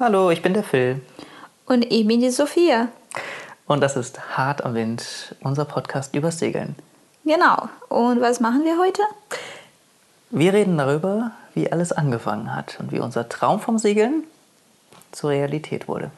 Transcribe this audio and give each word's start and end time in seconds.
Hallo, 0.00 0.32
ich 0.32 0.42
bin 0.42 0.54
der 0.54 0.64
Phil. 0.64 1.00
Und 1.66 1.84
ich 1.84 2.04
bin 2.04 2.20
die 2.20 2.30
Sophia. 2.30 2.88
Und 3.68 3.80
das 3.80 3.94
ist 3.94 4.36
Hart 4.36 4.64
am 4.64 4.74
Wind, 4.74 5.36
unser 5.40 5.64
Podcast 5.64 6.16
über 6.16 6.32
Segeln. 6.32 6.74
Genau. 7.24 7.68
Und 7.90 8.20
was 8.20 8.40
machen 8.40 8.64
wir 8.64 8.76
heute? 8.76 9.02
Wir 10.30 10.52
reden 10.52 10.78
darüber, 10.78 11.30
wie 11.54 11.70
alles 11.70 11.92
angefangen 11.92 12.56
hat 12.56 12.76
und 12.80 12.90
wie 12.90 12.98
unser 12.98 13.28
Traum 13.28 13.60
vom 13.60 13.78
Segeln 13.78 14.24
zur 15.12 15.30
Realität 15.30 15.86
wurde. 15.86 16.10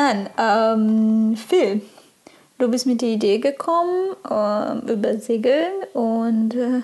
Dann, 0.00 0.30
ähm, 0.38 1.36
Phil, 1.36 1.82
du 2.56 2.70
bist 2.70 2.86
mit 2.86 3.02
der 3.02 3.10
Idee 3.10 3.38
gekommen 3.38 4.16
äh, 4.24 4.90
über 4.90 5.18
Segeln 5.18 5.72
und 5.92 6.54
äh, 6.54 6.80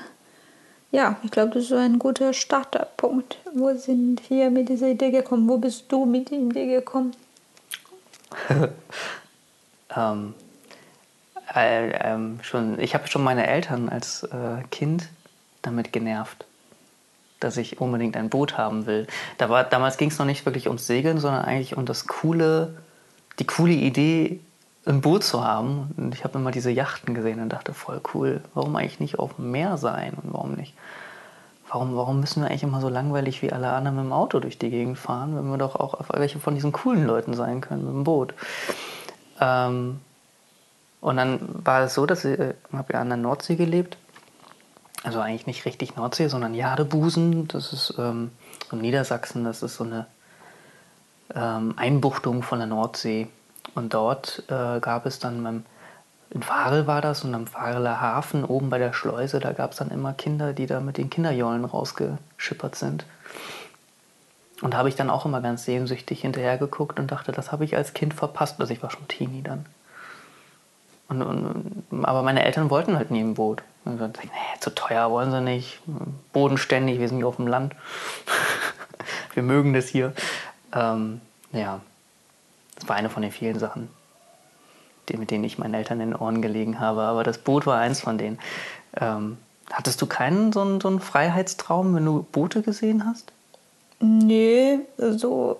ja, 0.90 1.16
ich 1.22 1.30
glaube, 1.30 1.54
das 1.54 1.62
ist 1.62 1.68
so 1.70 1.76
ein 1.76 1.98
guter 1.98 2.34
Starterpunkt. 2.34 3.38
Wo 3.54 3.72
sind 3.72 4.28
wir 4.28 4.50
mit 4.50 4.68
dieser 4.68 4.88
Idee 4.88 5.10
gekommen? 5.12 5.48
Wo 5.48 5.56
bist 5.56 5.86
du 5.88 6.04
mit 6.04 6.30
der 6.30 6.40
Idee 6.40 6.66
gekommen? 6.66 7.16
ähm, 9.96 10.34
äh, 11.54 11.92
ähm, 11.92 12.40
schon, 12.42 12.78
ich 12.78 12.92
habe 12.92 13.08
schon 13.08 13.24
meine 13.24 13.46
Eltern 13.46 13.88
als 13.88 14.24
äh, 14.24 14.62
Kind 14.70 15.08
damit 15.62 15.90
genervt, 15.90 16.44
dass 17.40 17.56
ich 17.56 17.80
unbedingt 17.80 18.14
ein 18.18 18.28
Boot 18.28 18.58
haben 18.58 18.84
will. 18.84 19.06
Da 19.38 19.48
war, 19.48 19.64
damals 19.64 19.96
ging 19.96 20.10
es 20.10 20.18
noch 20.18 20.26
nicht 20.26 20.44
wirklich 20.44 20.66
ums 20.66 20.86
Segeln, 20.86 21.18
sondern 21.18 21.46
eigentlich 21.46 21.78
um 21.78 21.86
das 21.86 22.06
coole 22.06 22.74
die 23.38 23.46
coole 23.46 23.72
Idee, 23.72 24.40
ein 24.86 25.00
Boot 25.00 25.24
zu 25.24 25.44
haben. 25.44 25.92
Und 25.96 26.14
ich 26.14 26.24
habe 26.24 26.38
immer 26.38 26.50
diese 26.50 26.70
Yachten 26.70 27.14
gesehen 27.14 27.40
und 27.40 27.50
dachte, 27.50 27.74
voll 27.74 28.00
cool, 28.14 28.40
warum 28.54 28.76
eigentlich 28.76 29.00
nicht 29.00 29.18
auf 29.18 29.36
dem 29.36 29.50
Meer 29.50 29.76
sein 29.76 30.14
und 30.14 30.32
warum 30.32 30.52
nicht? 30.54 30.74
Warum, 31.68 31.96
warum 31.96 32.20
müssen 32.20 32.42
wir 32.42 32.48
eigentlich 32.48 32.62
immer 32.62 32.80
so 32.80 32.88
langweilig 32.88 33.42
wie 33.42 33.52
alle 33.52 33.72
anderen 33.72 33.96
mit 33.96 34.04
dem 34.06 34.12
Auto 34.12 34.38
durch 34.38 34.56
die 34.56 34.70
Gegend 34.70 34.98
fahren, 34.98 35.36
wenn 35.36 35.50
wir 35.50 35.58
doch 35.58 35.74
auch 35.74 35.94
auf 35.94 36.06
welche 36.10 36.38
von 36.38 36.54
diesen 36.54 36.70
coolen 36.70 37.06
Leuten 37.06 37.34
sein 37.34 37.60
können 37.60 37.84
mit 37.84 37.92
dem 37.92 38.04
Boot? 38.04 38.34
Ähm, 39.40 40.00
und 41.00 41.16
dann 41.16 41.40
war 41.64 41.82
es 41.82 41.94
so, 41.94 42.06
dass 42.06 42.24
ich 42.24 42.38
äh, 42.38 42.54
habe 42.72 42.92
ja 42.92 43.00
an 43.00 43.08
der 43.08 43.16
Nordsee 43.16 43.56
gelebt. 43.56 43.96
Also 45.02 45.20
eigentlich 45.20 45.46
nicht 45.46 45.64
richtig 45.64 45.96
Nordsee, 45.96 46.28
sondern 46.28 46.54
Jadebusen. 46.54 47.48
Das 47.48 47.72
ist 47.72 47.94
ähm, 47.98 48.30
in 48.70 48.80
Niedersachsen, 48.80 49.44
das 49.44 49.62
ist 49.62 49.76
so 49.76 49.84
eine 49.84 50.06
ähm, 51.34 51.74
Einbuchtung 51.76 52.42
von 52.42 52.58
der 52.58 52.68
Nordsee. 52.68 53.28
Und 53.74 53.94
dort 53.94 54.42
äh, 54.48 54.80
gab 54.80 55.06
es 55.06 55.18
dann 55.18 55.42
beim, 55.42 55.64
in 56.30 56.42
Farel 56.42 56.86
war 56.86 57.00
das 57.00 57.24
und 57.24 57.34
am 57.34 57.46
Fareler 57.46 58.00
Hafen 58.00 58.44
oben 58.44 58.70
bei 58.70 58.78
der 58.78 58.92
Schleuse, 58.92 59.38
da 59.38 59.52
gab 59.52 59.72
es 59.72 59.78
dann 59.78 59.90
immer 59.90 60.12
Kinder, 60.12 60.52
die 60.52 60.66
da 60.66 60.80
mit 60.80 60.96
den 60.96 61.10
Kinderjollen 61.10 61.64
rausgeschippert 61.64 62.74
sind. 62.74 63.04
Und 64.62 64.72
da 64.72 64.78
habe 64.78 64.88
ich 64.88 64.96
dann 64.96 65.10
auch 65.10 65.26
immer 65.26 65.40
ganz 65.40 65.64
sehnsüchtig 65.64 66.22
hinterher 66.22 66.56
geguckt 66.56 66.98
und 66.98 67.10
dachte, 67.10 67.32
das 67.32 67.52
habe 67.52 67.64
ich 67.64 67.76
als 67.76 67.92
Kind 67.92 68.14
verpasst. 68.14 68.58
Also 68.58 68.72
ich 68.72 68.82
war 68.82 68.90
schon 68.90 69.06
Teenie 69.08 69.42
dann. 69.42 69.66
Und, 71.08 71.22
und, 71.22 71.84
aber 72.04 72.22
meine 72.22 72.44
Eltern 72.44 72.70
wollten 72.70 72.96
halt 72.96 73.10
nie 73.10 73.20
ein 73.20 73.34
Boot. 73.34 73.62
Und 73.84 73.94
ich 73.94 74.00
dachte, 74.00 74.20
nee, 74.26 74.60
zu 74.60 74.74
teuer 74.74 75.10
wollen 75.10 75.30
sie 75.30 75.40
nicht. 75.40 75.80
Bodenständig, 76.32 76.98
wir 76.98 77.08
sind 77.08 77.18
hier 77.18 77.28
auf 77.28 77.36
dem 77.36 77.46
Land. 77.46 77.76
wir 79.34 79.42
mögen 79.42 79.74
das 79.74 79.86
hier. 79.86 80.12
Ähm, 80.74 81.20
ja, 81.52 81.80
das 82.76 82.88
war 82.88 82.96
eine 82.96 83.10
von 83.10 83.22
den 83.22 83.32
vielen 83.32 83.58
Sachen, 83.58 83.88
die, 85.08 85.16
mit 85.16 85.30
denen 85.30 85.44
ich 85.44 85.58
meinen 85.58 85.74
Eltern 85.74 86.00
in 86.00 86.10
den 86.10 86.18
Ohren 86.18 86.42
gelegen 86.42 86.80
habe. 86.80 87.02
Aber 87.02 87.24
das 87.24 87.38
Boot 87.38 87.66
war 87.66 87.78
eins 87.78 88.00
von 88.00 88.18
denen. 88.18 88.38
Ähm, 89.00 89.38
hattest 89.70 90.00
du 90.02 90.06
keinen 90.06 90.52
so 90.52 90.60
einen, 90.60 90.80
so 90.80 90.88
einen 90.88 91.00
Freiheitstraum, 91.00 91.94
wenn 91.94 92.04
du 92.04 92.26
Boote 92.32 92.62
gesehen 92.62 93.06
hast? 93.06 93.32
Nee, 94.00 94.80
so. 94.98 95.58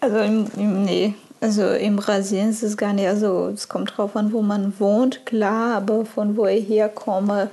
also, 0.00 0.18
nee. 0.56 1.14
Also 1.40 1.68
in 1.68 1.96
Brasilien 1.96 2.50
ist 2.50 2.64
es 2.64 2.76
gar 2.76 2.92
nicht, 2.92 3.06
also 3.06 3.48
es 3.48 3.68
kommt 3.68 3.96
drauf 3.96 4.16
an, 4.16 4.32
wo 4.32 4.42
man 4.42 4.78
wohnt, 4.80 5.24
klar, 5.24 5.76
aber 5.76 6.04
von 6.04 6.36
wo 6.36 6.46
ich 6.46 6.68
herkomme, 6.68 7.48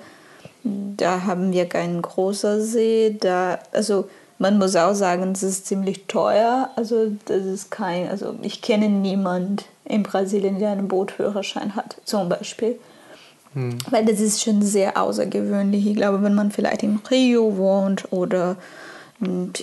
da 0.64 1.24
haben 1.24 1.52
wir 1.54 1.70
keinen 1.70 2.02
großen 2.02 2.64
See, 2.64 3.16
da, 3.20 3.60
also 3.72 4.10
man 4.38 4.58
muss 4.58 4.76
auch 4.76 4.94
sagen, 4.94 5.32
es 5.32 5.44
ist 5.44 5.66
ziemlich 5.66 6.06
teuer. 6.08 6.70
Also 6.76 7.12
das 7.26 7.46
ist 7.46 7.72
kein, 7.72 8.10
also 8.10 8.36
ich 8.42 8.62
kenne 8.62 8.90
niemanden 8.90 9.58
in 9.86 10.04
Brasilien, 10.04 10.60
der 10.60 10.72
einen 10.72 10.88
Bootführerschein 10.88 11.76
hat, 11.76 11.98
zum 12.04 12.28
Beispiel. 12.30 12.78
Hm. 13.54 13.78
Weil 13.90 14.06
das 14.06 14.20
ist 14.20 14.44
schon 14.44 14.62
sehr 14.62 14.98
außergewöhnlich. 15.02 15.88
Ich 15.88 15.96
glaube, 15.96 16.22
wenn 16.22 16.36
man 16.36 16.52
vielleicht 16.52 16.84
in 16.84 17.00
Rio 17.10 17.58
wohnt 17.58 18.12
oder 18.12 18.58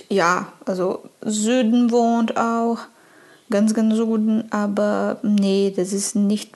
ja, 0.09 0.47
also 0.65 1.03
Süden 1.21 1.91
wohnt 1.91 2.37
auch, 2.37 2.79
ganz, 3.51 3.73
ganz 3.73 3.95
Süden, 3.95 4.51
aber 4.51 5.17
nee, 5.21 5.71
das 5.75 5.93
ist 5.93 6.15
nicht 6.15 6.51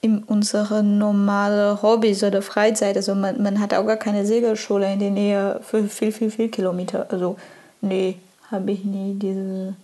in 0.00 0.22
unsere 0.22 0.84
normale 0.84 1.82
Hobbys 1.82 2.22
oder 2.22 2.42
Freizeit. 2.42 2.96
Also 2.96 3.14
man, 3.14 3.42
man 3.42 3.58
hat 3.58 3.74
auch 3.74 3.86
gar 3.86 3.96
keine 3.96 4.24
Segelschule 4.24 4.92
in 4.92 5.00
der 5.00 5.10
Nähe 5.10 5.60
für 5.62 5.84
viel, 5.84 6.12
viel, 6.12 6.30
viel 6.30 6.48
Kilometer. 6.48 7.06
Also 7.10 7.36
nee, 7.80 8.18
habe 8.50 8.70
ich 8.72 8.84
nie 8.84 9.14
diesen 9.14 9.76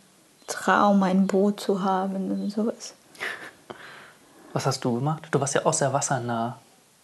Traum, 0.46 1.02
ein 1.02 1.26
Boot 1.26 1.60
zu 1.60 1.82
haben 1.82 2.30
und 2.30 2.50
sowas. 2.50 2.94
Was 4.52 4.66
hast 4.66 4.84
du 4.84 4.94
gemacht? 4.94 5.28
Du 5.30 5.40
warst 5.40 5.54
ja 5.54 5.64
auch 5.64 5.72
sehr 5.72 5.92
wassernah, 5.92 6.58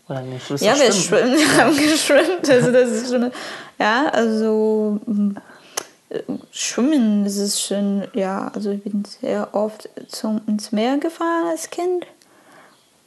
oder 0.09 0.21
nicht? 0.21 0.49
ja, 0.61 0.79
wir 0.79 0.93
schwimmen, 0.93 1.33
wir 1.37 1.65
haben 1.65 1.77
geschwimmt. 1.77 2.49
Also 2.49 2.73
das 2.73 2.91
ist 2.91 3.11
schon, 3.11 3.31
ja, 3.79 4.09
also 4.09 5.01
Schwimmen, 6.51 7.25
das 7.25 7.37
ist 7.37 7.61
schon, 7.61 8.07
ja, 8.15 8.51
also 8.55 8.71
ich 8.71 8.83
bin 8.83 9.05
sehr 9.05 9.55
oft 9.55 9.91
zum, 10.09 10.41
ins 10.47 10.73
Meer 10.73 10.97
gefahren 10.99 11.49
als 11.51 11.69
Kind. 11.69 12.07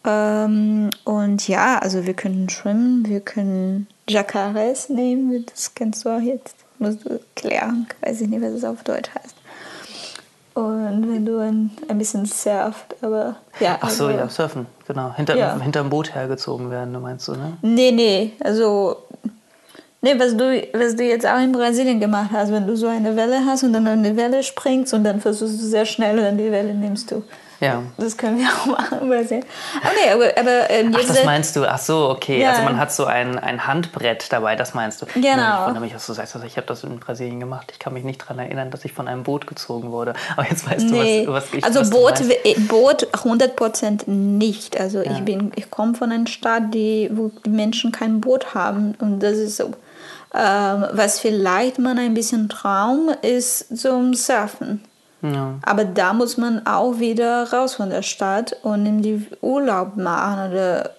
Ähm, 0.04 0.90
und 1.04 1.48
ja, 1.48 1.80
also 1.80 2.06
wir 2.06 2.14
können 2.14 2.50
schwimmen, 2.50 3.08
wir 3.08 3.22
können 3.22 3.88
Jacares 4.08 4.90
nehmen, 4.90 5.46
das 5.48 5.74
kennst 5.74 6.06
du 6.06 6.10
auch 6.10 6.22
jetzt 6.22 6.56
musst 6.82 7.06
du 7.06 7.20
klären. 7.36 7.88
Weiß 8.02 8.22
ich 8.22 8.28
nicht, 8.28 8.42
was 8.42 8.52
es 8.52 8.64
auf 8.64 8.84
Deutsch 8.84 9.10
heißt. 9.14 9.36
Und 10.54 11.14
wenn 11.14 11.26
du 11.26 11.38
ein, 11.40 11.72
ein 11.88 11.98
bisschen 11.98 12.26
surft, 12.26 12.96
aber 13.02 13.38
ja. 13.62 13.78
Ach 13.80 13.90
so, 13.90 14.08
also, 14.08 14.18
ja, 14.18 14.28
surfen, 14.28 14.66
genau. 14.86 15.14
Hinter, 15.16 15.38
ja. 15.38 15.58
hinterm 15.58 15.90
Boot 15.90 16.14
hergezogen 16.14 16.70
werden, 16.70 17.00
meinst 17.02 17.28
du, 17.30 17.34
ne? 17.34 17.58
Nee, 17.62 17.92
nee, 17.92 18.34
also. 18.42 18.98
Nee, 20.02 20.20
was 20.20 20.36
du, 20.36 20.68
was 20.74 20.96
du 20.96 21.04
jetzt 21.04 21.28
auch 21.28 21.40
in 21.40 21.52
Brasilien 21.52 22.00
gemacht 22.00 22.32
hast, 22.34 22.52
wenn 22.52 22.66
du 22.66 22.76
so 22.76 22.88
eine 22.88 23.16
Welle 23.16 23.46
hast 23.46 23.64
und 23.64 23.72
dann 23.72 23.88
eine 23.88 24.18
Welle 24.18 24.42
springst 24.42 24.96
und 24.96 25.04
dann 25.04 25.22
versuchst 25.22 25.62
du 25.62 25.66
sehr 25.66 25.86
schnell 25.86 26.18
und 26.18 26.26
dann 26.26 26.38
die 26.40 26.52
Welle 26.52 26.74
nimmst 26.74 27.12
du. 27.12 27.24
Ja. 27.62 27.84
Das 27.98 28.18
können 28.18 28.40
wir 28.40 28.48
auch 28.48 28.66
machen. 28.66 29.00
Okay, 29.12 30.12
aber, 30.14 30.26
aber 30.38 30.70
ähm, 30.70 30.96
Ach, 30.96 31.06
das 31.06 31.24
meinst 31.24 31.56
du? 31.56 31.66
Ach 31.66 31.78
so, 31.78 32.10
okay. 32.10 32.42
Ja. 32.42 32.52
Also 32.52 32.64
man 32.64 32.78
hat 32.78 32.92
so 32.92 33.06
ein, 33.06 33.38
ein 33.38 33.68
Handbrett 33.68 34.32
dabei, 34.32 34.56
das 34.56 34.74
meinst 34.74 35.02
du? 35.02 35.06
Genau. 35.14 35.62
Ich 35.62 35.66
wundere 35.68 35.82
mich, 35.82 35.94
dass 35.94 36.08
du 36.08 36.14
sagst, 36.14 36.36
also 36.36 36.48
ich 36.48 36.58
habe 36.58 36.66
das 36.68 36.84
in 36.84 37.00
Brasilien 37.00 37.40
gemacht. 37.40 37.70
Ich 37.72 37.80
kann 37.80 37.94
mich 37.94 38.04
nicht 38.04 38.22
daran 38.22 38.40
erinnern, 38.40 38.72
dass 38.72 38.84
ich 38.84 38.94
von 38.94 39.08
einem 39.08 39.24
Boot 39.24 39.46
gezogen 39.46 39.92
wurde. 39.92 40.14
Aber 40.36 40.48
jetzt 40.50 40.70
weißt 40.70 40.86
nee. 40.86 41.26
du, 41.26 41.34
was, 41.34 41.46
was 41.46 41.54
ich 41.54 41.64
Also 41.64 41.82
was 41.82 41.90
Boot, 41.92 42.22
Boot 42.68 43.08
100% 43.14 44.10
nicht. 44.10 44.80
Also 44.80 45.04
ja. 45.04 45.12
ich, 45.12 45.38
ich 45.56 45.72
komme 45.72 45.94
von 45.94 46.12
einer 46.12 46.28
Stadt, 46.28 46.74
die, 46.74 47.10
wo 47.14 47.32
die 47.46 47.50
Menschen 47.50 47.92
kein 47.92 48.22
Boot 48.22 48.56
haben. 48.56 48.96
Und 49.00 49.20
das 49.20 49.38
ist 49.38 49.58
so. 49.58 49.72
Ähm, 50.34 50.86
was 50.94 51.20
vielleicht 51.20 51.78
man 51.78 52.00
ein 52.00 52.14
bisschen 52.14 52.48
Traum 52.48 53.10
ist 53.22 53.78
zum 53.78 54.14
Surfen. 54.14 54.82
Ja. 55.22 55.56
Aber 55.62 55.86
da 55.86 56.14
muss 56.14 56.38
man 56.38 56.66
auch 56.66 57.00
wieder 57.00 57.52
raus 57.52 57.76
von 57.76 57.90
der 57.90 58.02
Stadt 58.02 58.56
und 58.64 58.86
in 58.86 59.02
die 59.02 59.28
Urlaub 59.42 59.96
machen 59.96 60.52
oder 60.52 60.92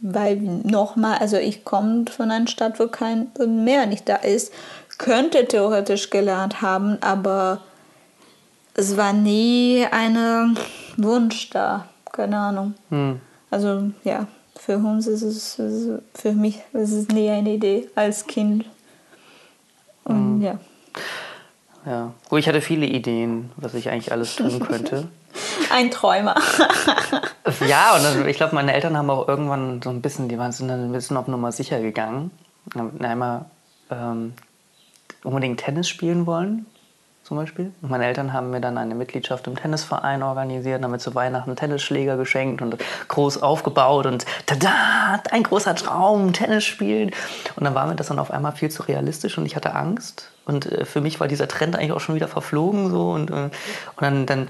weil 0.00 0.36
nochmal, 0.36 1.18
also 1.18 1.36
ich 1.36 1.64
komme 1.64 2.06
von 2.10 2.30
einer 2.30 2.48
Stadt, 2.48 2.80
wo 2.80 2.88
kein 2.88 3.28
Meer 3.38 3.86
nicht 3.86 4.08
da 4.08 4.16
ist, 4.16 4.52
könnte 4.98 5.46
theoretisch 5.46 6.10
gelernt 6.10 6.62
haben, 6.62 6.98
aber 7.00 7.60
es 8.74 8.96
war 8.96 9.12
nie 9.12 9.86
ein 9.90 10.56
Wunsch 10.96 11.50
da, 11.50 11.86
keine 12.12 12.38
Ahnung. 12.38 12.74
Hm. 12.88 13.20
Also 13.50 13.90
ja, 14.04 14.26
für 14.58 14.76
uns 14.76 15.06
ist 15.06 15.22
es, 15.22 15.60
für 16.14 16.32
mich 16.32 16.60
ist 16.72 16.92
es 16.92 17.08
nie 17.08 17.28
eine 17.30 17.54
Idee 17.54 17.88
als 17.94 18.26
Kind. 18.26 18.64
Und 20.04 20.40
hm. 20.40 20.42
ja. 20.42 20.58
Ja. 21.86 22.12
Gut, 22.28 22.40
ich 22.40 22.48
hatte 22.48 22.60
viele 22.60 22.86
Ideen, 22.86 23.52
was 23.56 23.74
ich 23.74 23.88
eigentlich 23.88 24.12
alles 24.12 24.36
tun 24.36 24.60
könnte. 24.60 25.08
Ein 25.72 25.90
Träumer. 25.90 26.34
ja, 27.66 27.96
und 27.96 28.02
dann, 28.02 28.28
ich 28.28 28.36
glaube, 28.36 28.54
meine 28.54 28.74
Eltern 28.74 28.96
haben 28.96 29.08
auch 29.08 29.28
irgendwann 29.28 29.80
so 29.80 29.90
ein 29.90 30.02
bisschen, 30.02 30.28
die 30.28 30.38
waren 30.38 30.52
sind 30.52 30.68
dann 30.68 30.86
ein 30.86 30.92
bisschen 30.92 31.16
auf 31.16 31.28
Nummer 31.28 31.52
sicher 31.52 31.80
gegangen. 31.80 32.30
Einmal 33.00 33.46
ähm, 33.90 34.34
unbedingt 35.24 35.60
Tennis 35.60 35.88
spielen 35.88 36.26
wollen. 36.26 36.66
zum 37.22 37.36
Beispiel. 37.36 37.72
Und 37.80 37.90
meine 37.90 38.06
Eltern 38.06 38.32
haben 38.32 38.50
mir 38.50 38.60
dann 38.60 38.76
eine 38.76 38.94
Mitgliedschaft 38.96 39.46
im 39.46 39.56
Tennisverein 39.56 40.22
organisiert, 40.22 40.82
haben 40.82 40.90
mir 40.90 40.98
zu 40.98 41.14
Weihnachten 41.14 41.54
Tennisschläger 41.54 42.16
geschenkt 42.16 42.60
und 42.60 42.76
groß 43.08 43.40
aufgebaut 43.42 44.06
und 44.06 44.26
tada, 44.46 45.22
ein 45.30 45.44
großer 45.44 45.76
Traum, 45.76 46.32
Tennis 46.32 46.64
spielen. 46.64 47.12
Und 47.54 47.64
dann 47.64 47.74
war 47.74 47.86
mir 47.86 47.94
das 47.94 48.08
dann 48.08 48.18
auf 48.18 48.32
einmal 48.32 48.52
viel 48.52 48.70
zu 48.70 48.82
realistisch 48.82 49.38
und 49.38 49.46
ich 49.46 49.54
hatte 49.54 49.74
Angst. 49.74 50.30
Und 50.50 50.66
äh, 50.66 50.84
für 50.84 51.00
mich 51.00 51.20
war 51.20 51.28
dieser 51.28 51.46
Trend 51.46 51.76
eigentlich 51.76 51.92
auch 51.92 52.00
schon 52.00 52.16
wieder 52.16 52.28
verflogen 52.28 52.90
so 52.90 53.12
und, 53.12 53.30
äh, 53.30 53.34
und 53.34 53.52
dann, 54.00 54.26
dann 54.26 54.48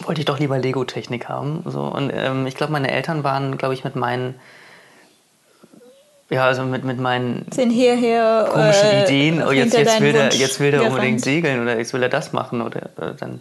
wollte 0.00 0.20
ich 0.20 0.24
doch 0.24 0.38
lieber 0.38 0.58
Lego-Technik 0.58 1.28
haben. 1.28 1.62
So. 1.64 1.82
Und 1.82 2.10
ähm, 2.12 2.46
ich 2.46 2.56
glaube, 2.56 2.72
meine 2.72 2.90
Eltern 2.90 3.22
waren, 3.22 3.56
glaube 3.56 3.74
ich, 3.74 3.84
mit 3.84 3.94
meinen 3.94 4.34
ja, 6.30 6.44
also 6.44 6.62
mit, 6.64 6.84
mit 6.84 6.98
meinen 6.98 7.46
Sind 7.52 7.70
hierher 7.70 8.50
komischen 8.52 8.86
äh, 8.86 9.04
Ideen, 9.04 9.42
oh, 9.42 9.50
jetzt, 9.50 9.72
jetzt, 9.72 9.98
will 10.00 10.12
der, 10.12 10.28
jetzt 10.28 10.60
will 10.60 10.72
der 10.72 10.82
unbedingt 10.82 11.22
segeln 11.22 11.62
oder 11.62 11.78
jetzt 11.78 11.94
will 11.94 12.02
er 12.02 12.10
das 12.10 12.34
machen 12.34 12.60
oder 12.60 12.90
äh, 13.00 13.14
dann. 13.18 13.40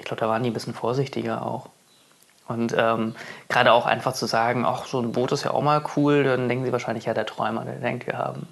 Ich 0.00 0.04
glaube, 0.04 0.18
da 0.20 0.28
waren 0.28 0.42
die 0.42 0.50
ein 0.50 0.52
bisschen 0.52 0.74
vorsichtiger 0.74 1.46
auch. 1.46 1.68
Und 2.48 2.74
ähm, 2.76 3.14
gerade 3.48 3.72
auch 3.72 3.86
einfach 3.86 4.14
zu 4.14 4.26
sagen, 4.26 4.64
ach, 4.66 4.86
so 4.86 5.00
ein 5.00 5.12
Boot 5.12 5.30
ist 5.30 5.44
ja 5.44 5.52
auch 5.52 5.62
mal 5.62 5.82
cool, 5.96 6.24
dann 6.24 6.48
denken 6.48 6.64
sie 6.64 6.72
wahrscheinlich, 6.72 7.04
ja, 7.04 7.14
der 7.14 7.24
Träumer, 7.24 7.64
der 7.64 7.76
denkt, 7.76 8.08
wir 8.08 8.18
haben 8.18 8.48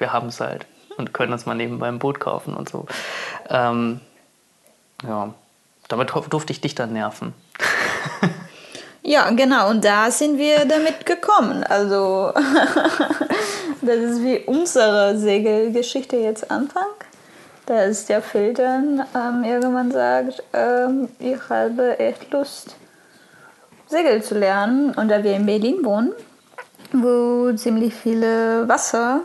wir 0.00 0.12
haben 0.12 0.28
es 0.28 0.40
halt 0.40 0.66
und 1.00 1.12
können 1.12 1.32
uns 1.32 1.46
mal 1.46 1.54
nebenbei 1.54 1.88
ein 1.88 1.98
Boot 1.98 2.20
kaufen 2.20 2.54
und 2.54 2.68
so. 2.68 2.86
Ähm, 3.48 4.00
ja, 5.02 5.34
damit 5.88 6.12
durfte 6.30 6.52
ich 6.52 6.60
dich 6.60 6.76
dann 6.76 6.92
nerven. 6.92 7.34
Ja, 9.02 9.30
genau. 9.30 9.70
Und 9.70 9.84
da 9.84 10.10
sind 10.10 10.38
wir 10.38 10.64
damit 10.66 11.06
gekommen. 11.06 11.64
Also, 11.64 12.32
das 13.82 13.96
ist 13.96 14.22
wie 14.22 14.38
unsere 14.46 15.16
Segelgeschichte 15.16 16.16
jetzt 16.16 16.50
anfängt. 16.50 16.84
Da 17.66 17.84
ist 17.84 18.08
der 18.08 18.22
dann 18.54 19.04
ähm, 19.14 19.44
irgendwann 19.44 19.90
sagt, 19.90 20.42
ähm, 20.52 21.08
ich 21.18 21.38
habe 21.48 21.98
echt 21.98 22.30
Lust, 22.32 22.76
Segel 23.86 24.22
zu 24.22 24.38
lernen. 24.38 24.92
Und 24.94 25.08
da 25.08 25.22
wir 25.22 25.34
in 25.34 25.46
Berlin 25.46 25.84
wohnen, 25.84 26.12
wo 26.92 27.52
ziemlich 27.52 27.94
viele 27.94 28.68
Wasser 28.68 29.20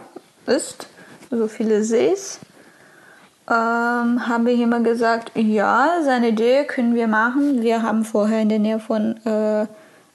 ist, 0.45 0.87
so 1.29 1.47
viele 1.47 1.83
Sees, 1.83 2.39
ähm, 3.47 4.27
haben 4.27 4.45
wir 4.45 4.53
immer 4.53 4.79
gesagt, 4.79 5.31
ja, 5.35 6.01
seine 6.03 6.29
Idee 6.29 6.65
können 6.65 6.95
wir 6.95 7.07
machen. 7.07 7.61
Wir 7.61 7.83
haben 7.83 8.03
vorher 8.03 8.41
in 8.41 8.49
der 8.49 8.59
Nähe 8.59 8.79
von, 8.79 9.17
äh, 9.25 9.67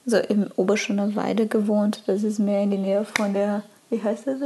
also 0.05 0.17
im 0.27 0.47
Oberschöner 0.55 1.15
Weide 1.15 1.47
gewohnt. 1.47 2.03
Das 2.07 2.23
ist 2.23 2.39
mehr 2.39 2.63
in 2.63 2.71
der 2.71 2.79
Nähe 2.79 3.05
von 3.17 3.33
der, 3.33 3.63
wie 3.89 4.03
heißt 4.03 4.27
das? 4.27 4.41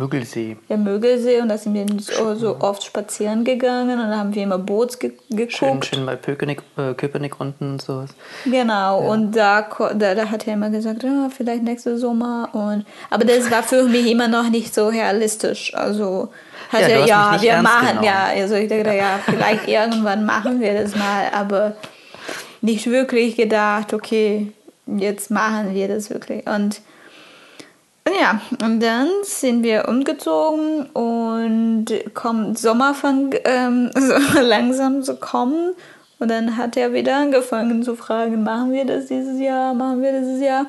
See? 0.00 0.04
Müggelsee. 0.04 0.56
Der 0.68 0.76
Mögelsee. 0.76 1.40
Und 1.40 1.48
da 1.48 1.58
sind 1.58 1.74
wir 1.74 1.86
so, 2.00 2.34
so 2.34 2.56
oft 2.60 2.82
spazieren 2.82 3.44
gegangen 3.44 4.00
und 4.00 4.08
da 4.10 4.16
haben 4.16 4.34
wir 4.34 4.42
immer 4.42 4.58
Boots 4.58 4.98
ge 4.98 5.12
geguckt. 5.30 5.52
Schön, 5.52 5.82
schön 5.82 6.06
bei 6.06 6.16
Köpenick, 6.16 6.62
äh, 6.76 6.94
Köpenick 6.94 7.38
unten 7.40 7.72
und 7.72 7.82
sowas. 7.82 8.10
Genau, 8.44 9.00
und 9.00 9.32
da, 9.36 9.68
da, 9.94 10.14
da 10.14 10.30
hat 10.30 10.46
er 10.46 10.54
immer 10.54 10.70
gesagt, 10.70 11.02
ja, 11.02 11.28
vielleicht 11.34 11.62
nächsten 11.62 11.98
Sommer. 11.98 12.48
Und, 12.52 12.84
aber 13.10 13.24
das 13.24 13.50
war 13.50 13.62
für 13.62 13.84
mich 13.84 14.10
immer 14.10 14.28
noch 14.28 14.48
nicht 14.48 14.74
so 14.74 14.88
realistisch. 14.88 15.74
Also 15.74 16.30
hat 16.72 16.82
Ja, 16.82 16.88
er, 16.88 17.06
ja, 17.06 17.38
wir 17.40 17.62
machen, 17.62 17.88
genommen. 17.88 18.04
ja, 18.04 18.24
also 18.34 18.54
ich 18.54 18.68
dachte, 18.68 18.94
ja, 18.94 19.18
vielleicht 19.24 19.68
irgendwann 19.68 20.24
machen 20.24 20.60
wir 20.60 20.80
das 20.82 20.94
mal, 20.96 21.24
aber 21.34 21.74
nicht 22.60 22.86
wirklich 22.90 23.36
gedacht, 23.36 23.92
okay, 23.94 24.52
jetzt 24.86 25.30
machen 25.30 25.74
wir 25.74 25.88
das 25.88 26.10
wirklich. 26.10 26.46
Und 26.46 26.80
ja, 28.08 28.40
und 28.62 28.80
dann 28.80 29.08
sind 29.22 29.62
wir 29.62 29.88
umgezogen 29.88 30.86
und 30.90 31.86
kommt 32.14 32.58
Sommer 32.58 32.94
fang, 32.94 33.34
ähm, 33.44 33.90
so 33.94 34.40
langsam 34.40 35.02
zu 35.02 35.16
kommen. 35.16 35.74
Und 36.18 36.30
dann 36.30 36.56
hat 36.58 36.76
er 36.76 36.92
wieder 36.92 37.16
angefangen 37.16 37.82
zu 37.82 37.96
fragen, 37.96 38.42
machen 38.42 38.72
wir 38.72 38.84
das 38.84 39.06
dieses 39.06 39.40
Jahr, 39.40 39.72
machen 39.72 40.02
wir 40.02 40.12
das 40.12 40.22
dieses 40.22 40.42
Jahr. 40.42 40.66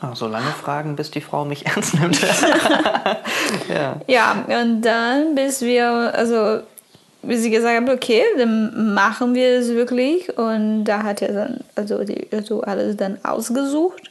Ah, 0.00 0.14
so 0.14 0.28
lange 0.28 0.50
fragen, 0.52 0.96
bis 0.96 1.10
die 1.10 1.20
Frau 1.20 1.44
mich 1.44 1.66
ernst 1.66 1.94
nimmt. 1.94 2.20
ja. 3.68 3.96
Ja, 4.06 4.44
und 4.62 4.82
dann, 4.82 5.34
bis 5.34 5.60
wir, 5.60 6.14
also, 6.14 6.60
bis 7.22 7.42
sie 7.42 7.50
gesagt 7.50 7.76
haben, 7.76 7.90
okay, 7.90 8.22
dann 8.38 8.94
machen 8.94 9.34
wir 9.34 9.58
es 9.58 9.68
wirklich. 9.68 10.36
Und 10.38 10.84
da 10.84 11.02
hat 11.02 11.22
er 11.22 11.32
dann, 11.32 11.60
also, 11.74 12.02
die, 12.04 12.28
also 12.32 12.62
alles 12.62 12.96
dann 12.96 13.18
ausgesucht. 13.24 14.09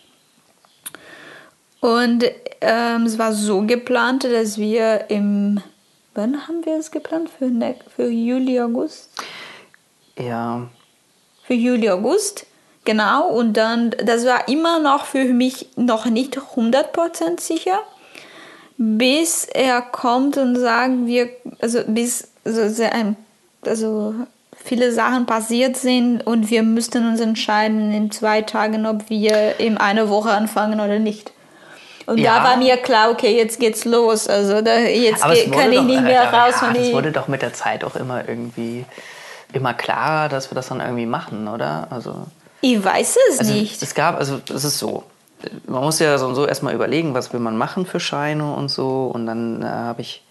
Und 1.81 2.25
ähm, 2.61 3.05
es 3.05 3.17
war 3.17 3.33
so 3.33 3.61
geplant, 3.61 4.25
dass 4.25 4.57
wir 4.57 5.09
im, 5.09 5.61
wann 6.13 6.47
haben 6.47 6.65
wir 6.65 6.77
es 6.77 6.91
geplant? 6.91 7.29
Für, 7.29 7.45
ne, 7.45 7.75
für 7.95 8.09
Juli, 8.09 8.59
August? 8.59 9.09
ja, 10.17 10.67
Für 11.43 11.53
Juli, 11.53 11.89
August. 11.89 12.45
Genau, 12.85 13.27
und 13.29 13.53
dann, 13.53 13.91
das 14.03 14.25
war 14.25 14.47
immer 14.47 14.79
noch 14.79 15.05
für 15.05 15.25
mich 15.25 15.67
noch 15.75 16.05
nicht 16.05 16.37
100% 16.37 17.39
sicher, 17.39 17.79
bis 18.77 19.45
er 19.45 19.81
kommt 19.81 20.37
und 20.37 20.55
sagt, 20.55 21.05
wir, 21.05 21.29
also 21.61 21.81
bis 21.87 22.29
also, 22.43 22.69
sehr 22.69 23.15
also 23.65 24.15
viele 24.55 24.91
Sachen 24.91 25.25
passiert 25.25 25.77
sind 25.77 26.25
und 26.25 26.49
wir 26.49 26.63
müssten 26.63 27.07
uns 27.07 27.19
entscheiden 27.19 27.91
in 27.93 28.11
zwei 28.11 28.41
Tagen, 28.41 28.85
ob 28.85 29.09
wir 29.09 29.59
in 29.59 29.77
einer 29.77 30.09
Woche 30.09 30.31
anfangen 30.31 30.79
oder 30.79 30.99
nicht. 30.99 31.31
Und 32.09 32.17
Ja. 32.17 32.39
da 32.39 32.43
war 32.43 32.57
mir 32.57 32.77
klar, 32.77 33.11
okay, 33.11 33.35
jetzt 33.37 33.59
geht's 33.59 33.85
los. 33.85 34.27
Also 34.27 34.61
da, 34.61 34.77
jetzt 34.79 35.23
aber 35.23 35.33
es 35.33 35.39
ge- 35.45 35.47
wurde 35.49 35.57
kann 35.61 35.71
ich 35.71 35.77
doch, 35.77 35.85
nicht 35.85 35.99
äh, 35.99 36.01
mehr 36.01 36.23
ja, 36.23 36.29
raus 36.45 36.55
von 36.55 36.75
Es 36.75 36.91
wurde 36.91 37.11
doch 37.11 37.27
mit 37.27 37.41
der 37.41 37.53
Zeit 37.53 37.83
auch 37.83 37.95
immer 37.95 38.27
irgendwie 38.27 38.85
immer 39.53 39.73
klarer, 39.73 40.29
dass 40.29 40.51
wir 40.51 40.55
das 40.55 40.67
dann 40.69 40.79
irgendwie 40.79 41.05
machen, 41.05 41.47
oder? 41.47 41.87
Also, 41.89 42.13
Ich 42.61 42.83
weiß 42.83 43.17
es 43.31 43.39
also 43.39 43.53
nicht. 43.53 43.81
es 43.81 43.93
gab, 43.95 44.17
also 44.17 44.39
es 44.53 44.63
ist 44.63 44.77
so. 44.79 45.03
Man 45.67 45.81
muss 45.83 45.99
ja 45.99 46.17
so 46.17 46.27
und 46.27 46.35
so 46.35 46.45
erstmal 46.45 46.73
überlegen, 46.75 47.13
was 47.13 47.31
will 47.31 47.39
man 47.39 47.57
machen 47.57 47.85
für 47.85 47.99
Scheine 47.99 48.53
und 48.53 48.69
so. 48.69 49.09
Und 49.13 49.25
dann 49.25 49.61
äh, 49.61 49.65
habe 49.65 50.01
ich 50.01 50.21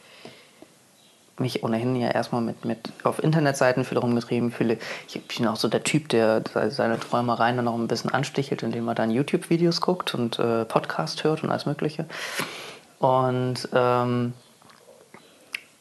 mich 1.40 1.62
ohnehin 1.62 1.96
ja 1.96 2.10
erstmal 2.10 2.40
mit, 2.40 2.64
mit 2.64 2.78
auf 3.04 3.22
Internetseiten 3.22 3.84
viel 3.84 3.98
rumgetrieben. 3.98 4.50
Viele, 4.50 4.78
ich 5.06 5.20
bin 5.26 5.46
auch 5.46 5.56
so 5.56 5.68
der 5.68 5.84
Typ, 5.84 6.08
der 6.08 6.42
seine 6.70 6.98
Träumereien 6.98 7.56
dann 7.56 7.64
noch 7.66 7.74
ein 7.74 7.88
bisschen 7.88 8.12
anstichelt, 8.12 8.62
indem 8.62 8.88
er 8.88 8.94
dann 8.94 9.10
YouTube-Videos 9.10 9.80
guckt 9.80 10.14
und 10.14 10.38
äh, 10.38 10.64
Podcast 10.64 11.24
hört 11.24 11.42
und 11.42 11.50
alles 11.50 11.66
Mögliche. 11.66 12.06
Und, 12.98 13.68
ähm, 13.72 14.32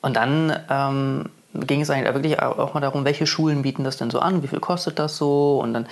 und 0.02 0.16
dann 0.16 0.60
ähm, 0.70 1.30
ging 1.54 1.82
es 1.82 1.90
eigentlich 1.90 2.14
wirklich 2.14 2.42
auch 2.42 2.74
mal 2.74 2.82
darum, 2.82 3.06
welche 3.06 3.26
Schulen 3.26 3.64
bieten 3.64 3.84
das 3.84 3.98
denn 3.98 4.12
so 4.12 4.20
an, 4.20 4.44
wie 4.44 4.48
viel 4.48 4.60
kostet 4.60 5.00
das 5.00 5.18
so? 5.18 5.60
Und 5.60 5.74
dann 5.74 5.88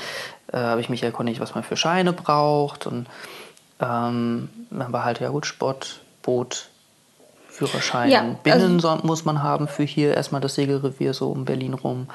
äh, 0.51 0.57
habe 0.57 0.81
ich 0.81 0.89
mich 0.89 1.01
erkundigt, 1.01 1.39
was 1.39 1.55
man 1.55 1.63
für 1.63 1.77
Scheine 1.77 2.13
braucht. 2.13 2.86
Und 2.86 3.07
ähm, 3.79 4.50
dann 4.69 4.93
war 4.93 5.03
halt, 5.03 5.19
ja 5.19 5.29
gut, 5.29 5.45
Sport, 5.45 6.01
Boot, 6.22 6.69
Führerschein, 7.55 8.09
Ja, 8.12 8.19
also- 8.21 8.35
Binnen 8.43 8.79
so- 8.79 8.97
muss 9.03 9.24
man 9.25 9.41
haben 9.41 9.67
für 9.67 9.83
hier 9.83 10.13
erstmal 10.13 10.41
das 10.41 10.55
Segelrevier 10.55 11.13
so 11.13 11.29
um 11.29 11.45
Berlin 11.45 11.74
rum. 11.74 12.07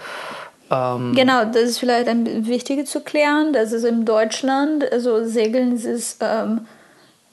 Ähm, 0.70 1.14
Genau, 1.16 1.44
das 1.44 1.62
ist 1.62 1.78
vielleicht 1.78 2.08
ein 2.08 2.46
wichtig 2.46 2.86
zu 2.86 3.00
klären. 3.00 3.52
Das 3.52 3.72
ist 3.72 3.84
in 3.84 4.04
Deutschland, 4.04 4.84
also 4.92 5.24
Segeln 5.26 5.74
ist 5.76 6.18
ähm, 6.22 6.66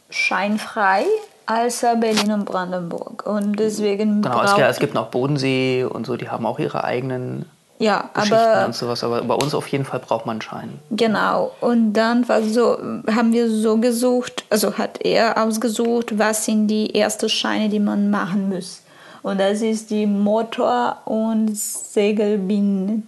scheinfrei, 0.09 1.03
außer 1.45 1.95
Berlin 1.97 2.31
und 2.31 2.45
Brandenburg. 2.45 3.25
Und 3.27 3.59
deswegen 3.59 4.21
Genau, 4.21 4.41
es 4.43 4.79
gibt 4.79 4.93
noch 4.93 5.07
Bodensee 5.09 5.83
und 5.83 6.05
so, 6.07 6.15
die 6.17 6.29
haben 6.29 6.45
auch 6.45 6.59
ihre 6.59 6.83
eigenen 6.83 7.45
ja, 7.79 8.09
Geschichten 8.13 8.35
aber 8.35 8.65
und 8.65 8.75
sowas, 8.75 9.03
aber 9.03 9.21
bei 9.21 9.35
uns 9.35 9.53
auf 9.53 9.67
jeden 9.67 9.85
Fall 9.85 9.99
braucht 9.99 10.25
man 10.25 10.35
einen 10.35 10.41
Schein. 10.41 10.79
Genau, 10.89 11.51
und 11.61 11.93
dann 11.93 12.27
war 12.27 12.41
so, 12.41 12.77
haben 13.07 13.33
wir 13.33 13.49
so 13.49 13.77
gesucht, 13.77 14.45
also 14.49 14.77
hat 14.77 15.05
er 15.05 15.41
ausgesucht, 15.43 16.17
was 16.17 16.45
sind 16.45 16.67
die 16.67 16.95
ersten 16.95 17.29
Scheine, 17.29 17.69
die 17.69 17.79
man 17.79 18.09
machen 18.09 18.49
muss. 18.49 18.81
Und 19.21 19.39
das 19.39 19.61
ist 19.61 19.89
die 19.89 20.05
Motor- 20.05 20.97
und 21.05 21.55
Segelbinden. 21.55 23.07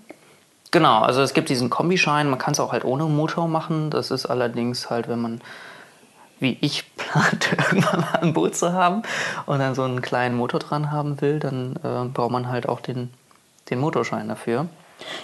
Genau, 0.72 1.00
also 1.00 1.22
es 1.22 1.34
gibt 1.34 1.50
diesen 1.50 1.70
Kombischein, 1.70 2.30
man 2.30 2.38
kann 2.38 2.52
es 2.52 2.60
auch 2.60 2.72
halt 2.72 2.86
ohne 2.86 3.06
Motor 3.06 3.48
machen. 3.48 3.90
Das 3.90 4.12
ist 4.12 4.28
allerdings 4.28 4.90
halt, 4.90 5.08
wenn 5.08 5.20
man, 5.20 5.42
wie 6.40 6.58
ich 6.62 6.96
plant, 6.98 7.50
irgendwann 7.54 8.02
mal 8.02 8.20
ein 8.22 8.34
Boot 8.34 8.56
zu 8.56 8.74
haben 8.74 9.02
und 9.48 9.60
dann 9.60 9.74
so 9.74 9.84
einen 9.84 10.02
kleinen 10.02 10.36
Motor 10.36 10.60
dran 10.60 10.92
haben 10.92 11.22
will, 11.22 11.40
dann 11.40 11.76
äh, 11.84 12.08
braucht 12.10 12.32
man 12.32 12.50
halt 12.50 12.70
auch 12.70 12.82
den, 12.82 13.10
den 13.70 13.80
Motorschein 13.80 14.28
dafür. 14.28 14.68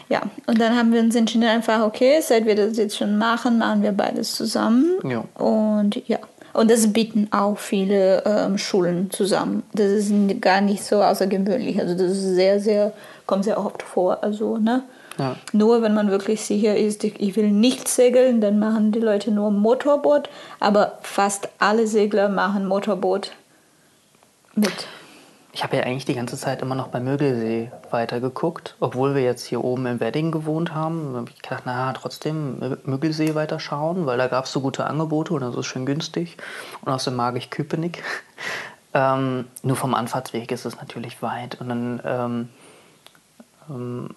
Ja, 0.07 0.21
und 0.47 0.59
dann 0.59 0.77
haben 0.77 0.93
wir 0.93 1.01
uns 1.01 1.15
entschieden, 1.15 1.43
einfach, 1.43 1.81
okay, 1.83 2.21
seit 2.21 2.45
wir 2.45 2.55
das 2.55 2.77
jetzt 2.77 2.97
schon 2.97 3.17
machen, 3.17 3.57
machen 3.57 3.81
wir 3.81 3.91
beides 3.91 4.33
zusammen. 4.33 4.93
Ja. 5.03 5.25
Und 5.35 6.07
ja, 6.07 6.19
und 6.55 6.71
das 6.71 6.93
bieten 6.93 7.27
auch 7.31 7.57
viele 7.57 8.23
ähm, 8.25 8.57
Schulen 8.57 9.11
zusammen. 9.11 9.63
Das 9.73 9.91
ist 9.91 10.13
gar 10.39 10.61
nicht 10.61 10.83
so 10.85 11.01
außergewöhnlich. 11.03 11.81
Also 11.81 11.93
das 11.93 12.13
ist 12.13 12.35
sehr, 12.35 12.61
sehr, 12.61 12.93
kommt 13.25 13.43
sehr 13.43 13.59
oft 13.59 13.83
vor. 13.83 14.23
Also, 14.23 14.57
ne? 14.57 14.83
Ja. 15.17 15.35
Nur 15.51 15.81
wenn 15.81 15.93
man 15.93 16.09
wirklich 16.09 16.41
sicher 16.41 16.77
ist, 16.77 17.03
ich 17.03 17.35
will 17.35 17.51
nicht 17.51 17.89
segeln, 17.89 18.39
dann 18.39 18.57
machen 18.57 18.93
die 18.93 18.99
Leute 18.99 19.31
nur 19.31 19.51
Motorboot. 19.51 20.29
Aber 20.61 20.99
fast 21.01 21.49
alle 21.59 21.87
Segler 21.87 22.29
machen 22.29 22.67
Motorboot 22.67 23.33
mit. 24.55 24.87
Ich 25.55 25.63
habe 25.63 25.77
ja 25.77 25.83
eigentlich 25.83 26.03
die 26.03 26.15
ganze 26.15 26.37
Zeit 26.37 26.61
immer 26.61 26.75
noch 26.75 26.89
bei 26.89 26.99
Mögelsee 26.99 27.71
weitergeguckt, 27.89 28.75
obwohl 28.81 29.15
wir 29.15 29.21
jetzt 29.21 29.45
hier 29.45 29.63
oben 29.63 29.85
im 29.85 30.01
Wedding 30.01 30.29
gewohnt 30.29 30.75
haben. 30.75 31.15
Habe 31.15 31.29
ich 31.33 31.41
gedacht, 31.41 31.63
na 31.65 31.93
trotzdem 31.93 32.77
Mögelsee 32.83 33.35
weiterschauen, 33.35 34.05
weil 34.05 34.17
da 34.17 34.27
gab 34.27 34.45
es 34.45 34.51
so 34.51 34.59
gute 34.59 34.85
Angebote 34.85 35.33
und 35.33 35.39
das 35.39 35.55
ist 35.55 35.65
schön 35.65 35.85
günstig. 35.85 36.35
Und 36.81 36.91
außerdem 36.91 37.15
mag 37.15 37.37
ich 37.37 37.51
Köpenick. 37.51 38.03
ähm, 38.93 39.45
nur 39.63 39.77
vom 39.77 39.93
Anfahrtsweg 39.93 40.51
ist 40.51 40.65
es 40.65 40.75
natürlich 40.75 41.21
weit. 41.21 41.61
Und 41.61 41.69
dann 41.69 42.01
ähm, 42.03 42.49
ähm, 43.69 44.09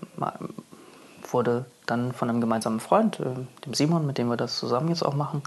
wurde 1.31 1.67
dann 1.87 2.13
von 2.13 2.31
einem 2.31 2.41
gemeinsamen 2.41 2.81
Freund, 2.81 3.21
äh, 3.21 3.65
dem 3.65 3.75
Simon, 3.75 4.05
mit 4.07 4.19
dem 4.19 4.27
wir 4.27 4.37
das 4.37 4.59
zusammen 4.59 4.89
jetzt 4.89 5.05
auch 5.05 5.15
machen, 5.15 5.45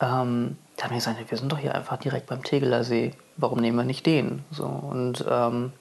ähm, 0.00 0.56
der 0.76 0.84
hat 0.84 0.90
mir 0.90 0.96
gesagt, 0.96 1.30
wir 1.30 1.38
sind 1.38 1.52
doch 1.52 1.58
hier 1.58 1.74
einfach 1.74 1.98
direkt 1.98 2.26
beim 2.26 2.42
Tegeler 2.42 2.82
See. 2.82 3.12
Warum 3.40 3.58
nehmen 3.58 3.76
wir 3.76 3.84
nicht 3.84 4.06
den? 4.06 4.44
So, 4.50 4.66
und 4.66 5.24
ähm, 5.28 5.72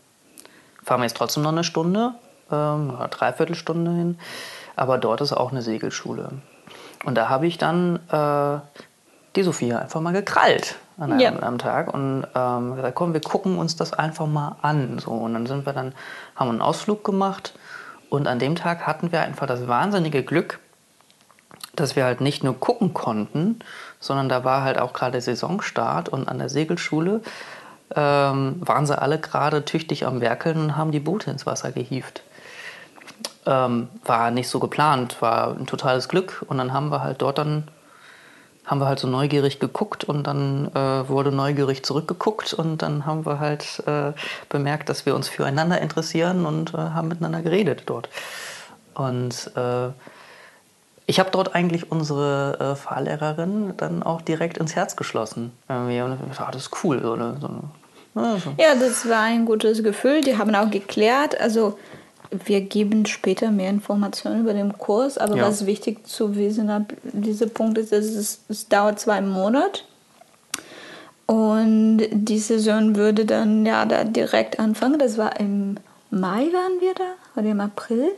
fahren 0.84 1.02
wir 1.02 1.04
jetzt 1.04 1.18
trotzdem 1.18 1.44
noch 1.44 1.52
eine 1.52 1.64
Stunde, 1.64 2.14
ähm, 2.52 2.92
oder 2.96 3.08
dreiviertel 3.08 3.56
Stunde 3.56 3.92
hin. 3.92 4.18
Aber 4.76 4.98
dort 4.98 5.22
ist 5.22 5.34
auch 5.34 5.52
eine 5.52 5.62
Segelschule. 5.62 6.30
Und 7.06 7.16
da 7.16 7.30
habe 7.30 7.48
ich 7.48 7.58
dann 7.58 8.00
äh, 8.10 8.60
die 9.36 9.44
Sophia 9.44 9.80
einfach 9.80 10.02
mal 10.02 10.14
gekrallt 10.14 10.76
an 10.98 11.14
einem, 11.14 11.40
ja. 11.40 11.52
Tag 11.58 11.94
und 11.94 12.26
ähm, 12.36 12.76
gesagt, 12.76 12.96
komm, 12.96 13.14
wir 13.14 13.22
gucken 13.22 13.58
uns 13.58 13.76
das 13.76 13.94
einfach 13.94 14.28
mal 14.28 14.58
an. 14.62 15.00
So. 15.00 15.12
Und 15.12 15.34
dann 15.34 15.46
sind 15.46 15.66
wir 15.66 15.74
dann, 15.74 15.94
haben 16.36 16.50
einen 16.50 16.62
Ausflug 16.62 17.04
gemacht 17.04 17.54
und 18.10 18.28
an 18.28 18.40
dem 18.40 18.56
Tag 18.56 18.86
hatten 18.88 19.12
wir 19.12 19.22
einfach 19.22 19.48
das 19.48 19.68
wahnsinnige 19.68 20.24
Glück, 20.24 20.60
dass 21.76 21.96
wir 21.96 22.04
halt 22.04 22.22
nicht 22.22 22.44
nur 22.44 22.60
gucken 22.60 22.94
konnten, 22.94 23.60
sondern 24.00 24.30
da 24.30 24.44
war 24.44 24.64
halt 24.64 24.80
auch 24.80 24.94
gerade 24.94 25.20
Saisonstart 25.20 26.10
und 26.10 26.28
an 26.28 26.40
der 26.40 26.50
Segelschule 26.50 27.22
ähm, 27.96 28.56
waren 28.60 28.86
sie 28.86 29.00
alle 29.00 29.20
gerade 29.20 29.66
tüchtig 29.66 30.06
am 30.06 30.22
Werkeln 30.22 30.58
und 30.58 30.78
haben 30.78 30.92
die 30.92 31.00
Boote 31.00 31.32
ins 31.32 31.46
Wasser 31.46 31.72
gehievt. 31.72 32.24
Ähm, 33.46 33.90
war 34.04 34.32
nicht 34.32 34.50
so 34.50 34.60
geplant, 34.60 35.22
war 35.22 35.56
ein 35.56 35.66
totales 35.66 36.08
Glück 36.08 36.46
und 36.48 36.58
dann 36.58 36.74
haben 36.74 36.92
wir 36.92 37.02
halt 37.02 37.22
dort 37.22 37.38
dann 37.38 37.68
haben 38.70 38.82
wir 38.82 38.88
halt 38.88 39.00
so 39.00 39.08
neugierig 39.08 39.60
geguckt 39.60 40.04
und 40.04 40.28
dann 40.28 40.70
äh, 40.76 41.10
wurde 41.10 41.32
neugierig 41.32 41.84
zurückgeguckt 41.84 42.54
und 42.54 42.84
dann 42.84 43.08
haben 43.08 43.26
wir 43.26 43.40
halt 43.40 43.82
äh, 43.88 44.12
bemerkt, 44.48 44.90
dass 44.90 45.08
wir 45.08 45.16
uns 45.16 45.28
füreinander 45.28 45.82
interessieren 45.82 46.46
und 46.46 46.76
äh, 46.76 46.78
haben 46.78 47.08
miteinander 47.08 47.42
geredet 47.42 47.84
dort. 47.88 48.10
Und 48.94 49.52
äh, 49.56 49.90
ich 51.10 51.20
habe 51.20 51.32
dort 51.32 51.56
eigentlich 51.56 51.92
unsere 51.92 52.60
äh, 52.60 52.76
Fahrlehrerin 52.76 53.74
dann 53.78 54.04
auch 54.04 54.22
direkt 54.22 54.60
ins 54.60 54.76
Herz 54.76 54.96
geschlossen. 54.96 55.52
Irgendwie. 55.68 56.02
Und 56.02 56.20
ich 56.30 56.38
dachte, 56.38 56.52
das 56.52 56.68
ist 56.68 56.84
cool. 56.84 57.02
So 57.02 57.14
eine, 57.14 57.36
so 57.42 57.48
eine, 57.48 57.62
ja, 58.16 58.38
so. 58.38 58.54
ja, 58.60 58.76
das 58.80 59.10
war 59.10 59.22
ein 59.24 59.46
gutes 59.46 59.82
Gefühl. 59.82 60.22
Die 60.22 60.38
haben 60.38 60.54
auch 60.54 60.70
geklärt. 60.70 61.42
Also 61.42 61.80
wir 62.30 62.62
geben 62.62 63.08
später 63.08 63.50
mehr 63.50 63.72
Informationen 63.72 64.42
über 64.42 64.54
den 64.54 64.78
Kurs, 64.78 65.18
aber 65.18 65.36
ja. 65.36 65.48
was 65.48 65.66
wichtig 65.66 66.08
zu 66.08 66.36
wissen 66.36 66.70
ab 66.70 66.94
diesem 67.02 67.50
Punkt 67.50 67.80
ist, 67.80 67.92
dass 67.92 68.06
es, 68.06 68.42
es 68.48 68.68
dauert 68.68 69.00
zwei 69.00 69.20
Monate. 69.20 69.82
Und 71.26 72.04
die 72.12 72.38
Saison 72.38 72.96
würde 72.96 73.26
dann 73.26 73.66
ja 73.66 73.84
da 73.86 74.04
direkt 74.04 74.60
anfangen. 74.60 75.00
Das 75.00 75.18
war 75.18 75.40
im 75.40 75.78
Mai 76.12 76.52
waren 76.54 76.82
wir 76.82 76.94
da 76.94 77.40
oder 77.40 77.50
im 77.50 77.62
April? 77.62 78.12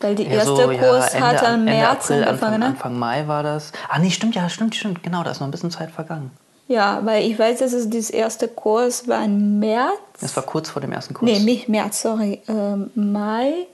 Weil 0.00 0.14
die 0.14 0.26
erste 0.26 0.50
ja, 0.50 0.56
so, 0.56 0.68
Kurs 0.68 1.14
ja, 1.14 1.20
hat 1.20 1.42
dann 1.42 1.64
März 1.64 2.10
April, 2.10 2.24
angefangen, 2.24 2.54
Anfang, 2.54 2.58
ne? 2.58 2.66
Anfang 2.66 2.98
Mai 2.98 3.28
war 3.28 3.42
das. 3.42 3.72
Ah, 3.88 3.98
nee, 3.98 4.10
stimmt, 4.10 4.34
ja, 4.34 4.48
stimmt, 4.48 4.74
stimmt. 4.74 5.02
Genau, 5.02 5.22
da 5.22 5.30
ist 5.30 5.40
noch 5.40 5.48
ein 5.48 5.50
bisschen 5.50 5.70
Zeit 5.70 5.90
vergangen. 5.90 6.30
Ja, 6.68 7.00
weil 7.04 7.24
ich 7.24 7.38
weiß, 7.38 7.60
dass 7.60 7.72
es 7.72 7.88
das 7.88 8.10
erste 8.10 8.48
Kurs 8.48 9.06
war 9.08 9.24
im 9.24 9.58
März. 9.58 9.92
Es 10.20 10.36
war 10.36 10.42
kurz 10.42 10.68
vor 10.68 10.82
dem 10.82 10.92
ersten 10.92 11.14
Kurs. 11.14 11.30
Nee, 11.30 11.38
nicht 11.38 11.68
März, 11.68 12.02
sorry. 12.02 12.42
Ähm, 12.48 12.90
Mai, 12.94 13.66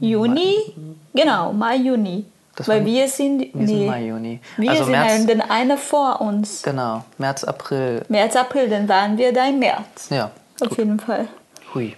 Juni. 0.00 0.56
Mai. 0.76 1.22
Genau, 1.22 1.52
Mai, 1.52 1.76
Juni. 1.76 2.24
Das 2.56 2.68
weil 2.68 2.84
wir 2.84 3.08
sind, 3.08 3.40
wir 3.40 3.50
nee, 3.52 3.66
sind 3.66 3.86
Mai, 3.86 4.06
Juni. 4.06 4.40
Wir 4.56 4.70
also 4.70 4.84
sind 4.84 4.92
März, 4.92 5.26
den 5.26 5.40
eine 5.40 5.76
vor 5.76 6.20
uns. 6.20 6.62
Genau, 6.62 7.04
März, 7.18 7.44
April. 7.44 8.04
März, 8.08 8.36
April, 8.36 8.70
dann 8.70 8.88
waren 8.88 9.18
wir 9.18 9.32
da 9.32 9.46
im 9.46 9.58
März. 9.58 10.08
Ja. 10.10 10.30
Auf 10.60 10.68
gut. 10.68 10.78
jeden 10.78 11.00
Fall. 11.00 11.28
Hui. 11.74 11.96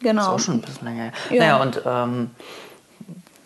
Genau. 0.00 0.14
Das 0.14 0.28
ist 0.28 0.34
auch 0.34 0.38
schon 0.40 0.54
ein 0.54 0.60
bisschen 0.62 0.88
länger. 0.88 1.12
Ja. 1.30 1.38
Naja, 1.38 1.62
und 1.62 1.82
ähm, 1.84 2.30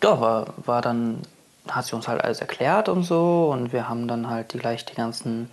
ja, 0.03 0.19
war, 0.19 0.45
war 0.65 0.81
dann, 0.81 1.19
hat 1.67 1.85
sie 1.85 1.95
uns 1.95 2.07
halt 2.07 2.23
alles 2.23 2.41
erklärt 2.41 2.89
und 2.89 3.03
so 3.03 3.49
und 3.51 3.73
wir 3.73 3.89
haben 3.89 4.07
dann 4.07 4.29
halt 4.29 4.53
die, 4.53 4.59
gleich 4.59 4.85
die 4.85 4.95
ganzen. 4.95 5.49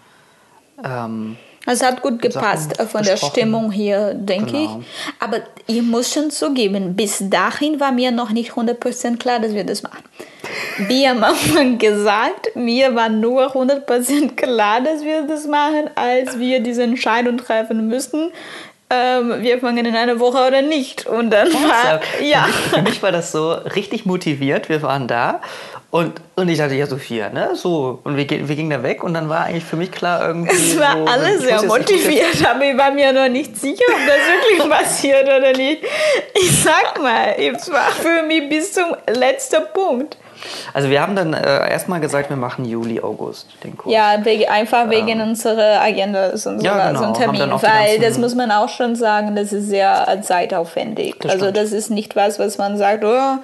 Ähm, 0.84 1.36
es 1.66 1.82
hat 1.82 2.00
gut 2.00 2.22
gepasst 2.22 2.74
Sachen 2.76 2.88
von 2.88 3.02
der 3.02 3.18
Stimmung 3.18 3.70
hier, 3.70 4.14
denke 4.14 4.52
genau. 4.52 4.80
ich. 4.80 5.22
Aber 5.22 5.40
ich 5.66 5.82
muss 5.82 6.12
schon 6.12 6.30
zugeben, 6.30 6.96
bis 6.96 7.18
dahin 7.20 7.78
war 7.78 7.92
mir 7.92 8.10
noch 8.10 8.30
nicht 8.30 8.52
100% 8.52 9.18
klar, 9.18 9.40
dass 9.40 9.52
wir 9.52 9.64
das 9.64 9.82
machen. 9.82 10.02
Wie 10.88 11.06
am 11.06 11.22
Anfang 11.24 11.76
gesagt, 11.76 12.56
mir 12.56 12.94
war 12.94 13.10
nur 13.10 13.54
100% 13.54 14.36
klar, 14.36 14.80
dass 14.80 15.04
wir 15.04 15.26
das 15.26 15.46
machen, 15.46 15.90
als 15.96 16.38
wir 16.38 16.60
diese 16.60 16.82
Entscheidung 16.82 17.36
treffen 17.36 17.88
müssten 17.88 18.30
ähm, 18.90 19.42
wir 19.42 19.58
fangen 19.60 19.86
in 19.86 19.94
einer 19.94 20.18
Woche 20.18 20.46
oder 20.46 20.62
nicht. 20.62 21.06
Und 21.06 21.30
dann 21.30 21.52
war, 21.52 22.00
ja. 22.22 22.42
Für 22.42 22.48
mich, 22.48 22.56
für 22.70 22.82
mich 22.82 23.02
war 23.02 23.12
das 23.12 23.32
so 23.32 23.52
richtig 23.52 24.04
motiviert. 24.04 24.68
Wir 24.68 24.82
waren 24.82 25.06
da 25.06 25.40
und, 25.90 26.20
und 26.36 26.48
ich 26.48 26.58
dachte, 26.58 26.74
ja, 26.74 26.86
Sophia, 26.86 27.30
ne? 27.30 27.50
So. 27.54 27.98
Und 28.04 28.16
wir, 28.16 28.28
wir 28.28 28.56
gingen 28.56 28.70
da 28.70 28.82
weg 28.84 29.02
und 29.02 29.12
dann 29.12 29.28
war 29.28 29.46
eigentlich 29.46 29.64
für 29.64 29.74
mich 29.74 29.90
klar 29.90 30.24
irgendwie. 30.28 30.54
Es 30.54 30.78
war 30.78 30.96
so, 30.96 31.04
alles 31.04 31.42
sehr 31.42 31.62
motiviert, 31.64 32.46
aber 32.48 32.64
ich 32.64 32.78
war 32.78 32.92
mir 32.92 33.12
noch 33.12 33.28
nicht 33.28 33.56
sicher, 33.56 33.82
ob 33.88 34.06
das 34.06 34.18
wirklich 34.28 34.70
passiert 34.78 35.24
oder 35.24 35.52
nicht. 35.52 35.82
Ich 36.34 36.62
sag 36.62 37.00
mal, 37.02 37.34
es 37.36 37.70
war 37.72 37.90
für 37.90 38.22
mich 38.22 38.48
bis 38.48 38.72
zum 38.72 38.94
letzten 39.08 39.62
Punkt. 39.74 40.16
Also 40.72 40.90
wir 40.90 41.00
haben 41.00 41.16
dann 41.16 41.34
äh, 41.34 41.70
erstmal 41.70 42.00
gesagt, 42.00 42.30
wir 42.30 42.36
machen 42.36 42.64
Juli, 42.64 43.00
August 43.00 43.48
den 43.64 43.76
Kurs. 43.76 43.92
Ja, 43.92 44.16
einfach 44.48 44.90
wegen 44.90 45.08
ähm, 45.08 45.30
unserer 45.30 45.80
Agenda 45.80 46.30
und 46.30 46.38
so, 46.38 46.50
ja, 46.60 46.88
genau, 46.88 47.00
so 47.00 47.06
ein 47.06 47.14
Termin. 47.14 47.50
Weil 47.50 47.98
das 47.98 48.18
muss 48.18 48.34
man 48.34 48.50
auch 48.50 48.68
schon 48.68 48.96
sagen, 48.96 49.36
das 49.36 49.52
ist 49.52 49.68
sehr 49.68 50.20
zeitaufwendig. 50.22 51.16
Das 51.20 51.32
also 51.32 51.50
das 51.50 51.72
ist 51.72 51.90
nicht 51.90 52.16
was, 52.16 52.38
was 52.38 52.58
man 52.58 52.76
sagt, 52.76 53.04
oh, 53.04 53.38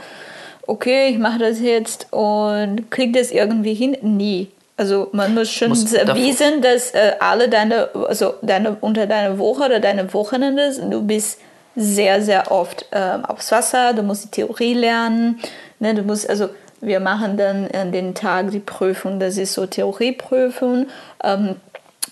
okay, 0.67 1.09
ich 1.09 1.19
mache 1.19 1.39
das 1.39 1.61
jetzt 1.61 2.09
und 2.13 2.91
kriege 2.91 3.19
das 3.19 3.31
irgendwie 3.31 3.75
hin. 3.75 3.97
Nie. 4.03 4.49
Also 4.77 5.09
man 5.13 5.35
muss 5.35 5.51
schon 5.51 5.71
muss 5.71 5.91
wissen, 5.91 6.61
dass 6.61 6.91
äh, 6.91 7.13
alle 7.19 7.49
deine, 7.49 7.89
also 8.09 8.35
deine, 8.43 8.77
unter 8.81 9.07
deiner 9.07 9.39
Woche 9.39 9.65
oder 9.65 9.81
deine 9.81 10.13
Wochenende, 10.13 10.71
du 10.91 11.03
bist 11.03 11.41
sehr, 11.77 12.21
sehr 12.21 12.51
oft 12.51 12.87
äh, 12.91 13.19
aufs 13.27 13.53
Wasser, 13.53 13.95
du 13.95 14.03
musst 14.03 14.25
die 14.25 14.31
Theorie 14.31 14.75
lernen, 14.75 15.41
ne, 15.79 15.95
du 15.95 16.03
musst, 16.03 16.29
also 16.29 16.49
wir 16.81 17.01
machen 17.01 17.37
dann 17.37 17.69
an 17.69 17.93
den 17.93 18.15
Tag 18.15 18.51
die 18.51 18.61
Prüfung, 18.61 19.19
das 19.19 19.37
ist 19.37 19.55
so 19.55 19.67
Theorieprüfung 19.67 20.87
ähm, 21.25 21.57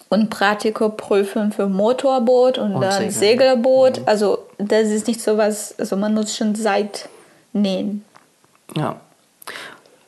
und 0.09 0.31
Praktikoprüfung 0.31 1.53
für 1.53 1.67
Motorboot 1.67 2.59
und, 2.59 2.75
und 2.75 2.81
dann 2.81 3.11
Segelboot. 3.11 4.01
Mhm. 4.01 4.05
Also 4.07 4.39
das 4.59 4.89
ist 4.89 5.07
nicht 5.07 5.21
so 5.21 5.37
was, 5.37 5.79
also 5.79 5.97
man 5.97 6.15
muss 6.15 6.37
schon 6.37 6.55
Zeit 6.55 7.09
nehmen. 7.53 8.05
Ja. 8.77 9.01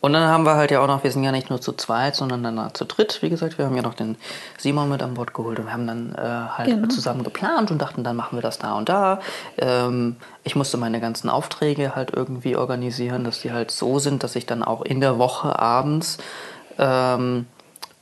Und 0.06 0.12
dann 0.12 0.28
haben 0.28 0.46
wir 0.46 0.54
halt 0.54 0.70
ja 0.70 0.80
auch 0.80 0.86
noch, 0.86 1.02
wir 1.02 1.10
sind 1.10 1.24
ja 1.24 1.32
nicht 1.32 1.50
nur 1.50 1.60
zu 1.60 1.72
zweit, 1.72 2.14
sondern 2.14 2.44
dann 2.44 2.72
zu 2.74 2.84
dritt, 2.84 3.18
wie 3.22 3.28
gesagt, 3.28 3.58
wir 3.58 3.64
haben 3.64 3.74
ja 3.74 3.82
noch 3.82 3.94
den 3.94 4.14
Simon 4.56 4.88
mit 4.88 5.02
an 5.02 5.14
Bord 5.14 5.34
geholt 5.34 5.58
und 5.58 5.64
wir 5.64 5.72
haben 5.72 5.88
dann 5.88 6.14
äh, 6.14 6.20
halt 6.56 6.68
genau. 6.68 6.86
zusammen 6.86 7.24
geplant 7.24 7.72
und 7.72 7.82
dachten, 7.82 8.04
dann 8.04 8.14
machen 8.14 8.38
wir 8.38 8.40
das 8.40 8.60
da 8.60 8.74
und 8.74 8.88
da. 8.88 9.18
Ähm, 9.58 10.14
ich 10.44 10.54
musste 10.54 10.76
meine 10.76 11.00
ganzen 11.00 11.28
Aufträge 11.28 11.96
halt 11.96 12.12
irgendwie 12.14 12.54
organisieren, 12.54 13.24
dass 13.24 13.40
die 13.40 13.50
halt 13.50 13.72
so 13.72 13.98
sind, 13.98 14.22
dass 14.22 14.36
ich 14.36 14.46
dann 14.46 14.62
auch 14.62 14.82
in 14.82 15.00
der 15.00 15.18
Woche 15.18 15.58
abends 15.58 16.18
ähm, 16.78 17.46